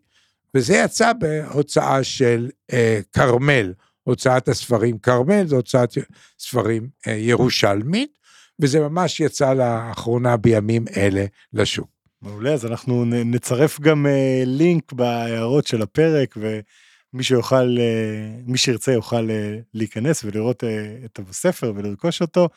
[0.55, 5.93] וזה יצא בהוצאה של אה, כרמל, הוצאת הספרים כרמל, זו הוצאת
[6.39, 8.19] ספרים אה, ירושלמית,
[8.61, 11.98] וזה ממש יצא לאחרונה בימים אלה לשוק.
[12.22, 18.92] מעולה, אז אנחנו נצרף גם אה, לינק בהערות של הפרק, ומי שיוכל, אה, מי שירצה
[18.92, 20.64] יוכל אה, להיכנס ולראות
[21.04, 22.48] את הספר ולרכוש אותו.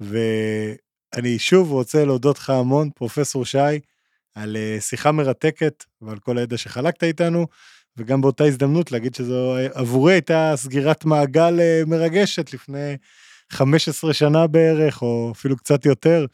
[0.00, 3.58] ואני שוב רוצה להודות לך המון, פרופסור שי,
[4.34, 7.46] על שיחה מרתקת ועל כל הידע שחלקת איתנו,
[7.96, 12.96] וגם באותה הזדמנות להגיד שזו עבורי הייתה סגירת מעגל מרגשת לפני
[13.52, 16.26] 15 שנה בערך, או אפילו קצת יותר.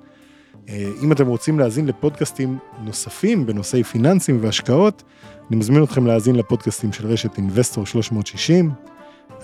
[0.71, 5.03] אה, אם אתם רוצים להאזין לפודקאסטים נוספים בנושאי פיננסים והשקעות,
[5.51, 8.71] אני מזמין אתכם להאזין לפודקאסטים של רשת אינבסטור 360.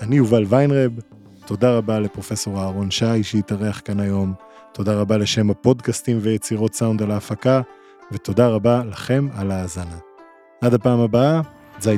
[0.01, 0.91] אני יובל ויינרב,
[1.45, 4.33] תודה רבה לפרופסור אהרון שי שהתארח כאן היום,
[4.73, 7.61] תודה רבה לשם הפודקאסטים ויצירות סאונד על ההפקה,
[8.11, 9.97] ותודה רבה לכם על ההאזנה.
[10.61, 11.41] עד הפעם הבאה,
[11.79, 11.97] זי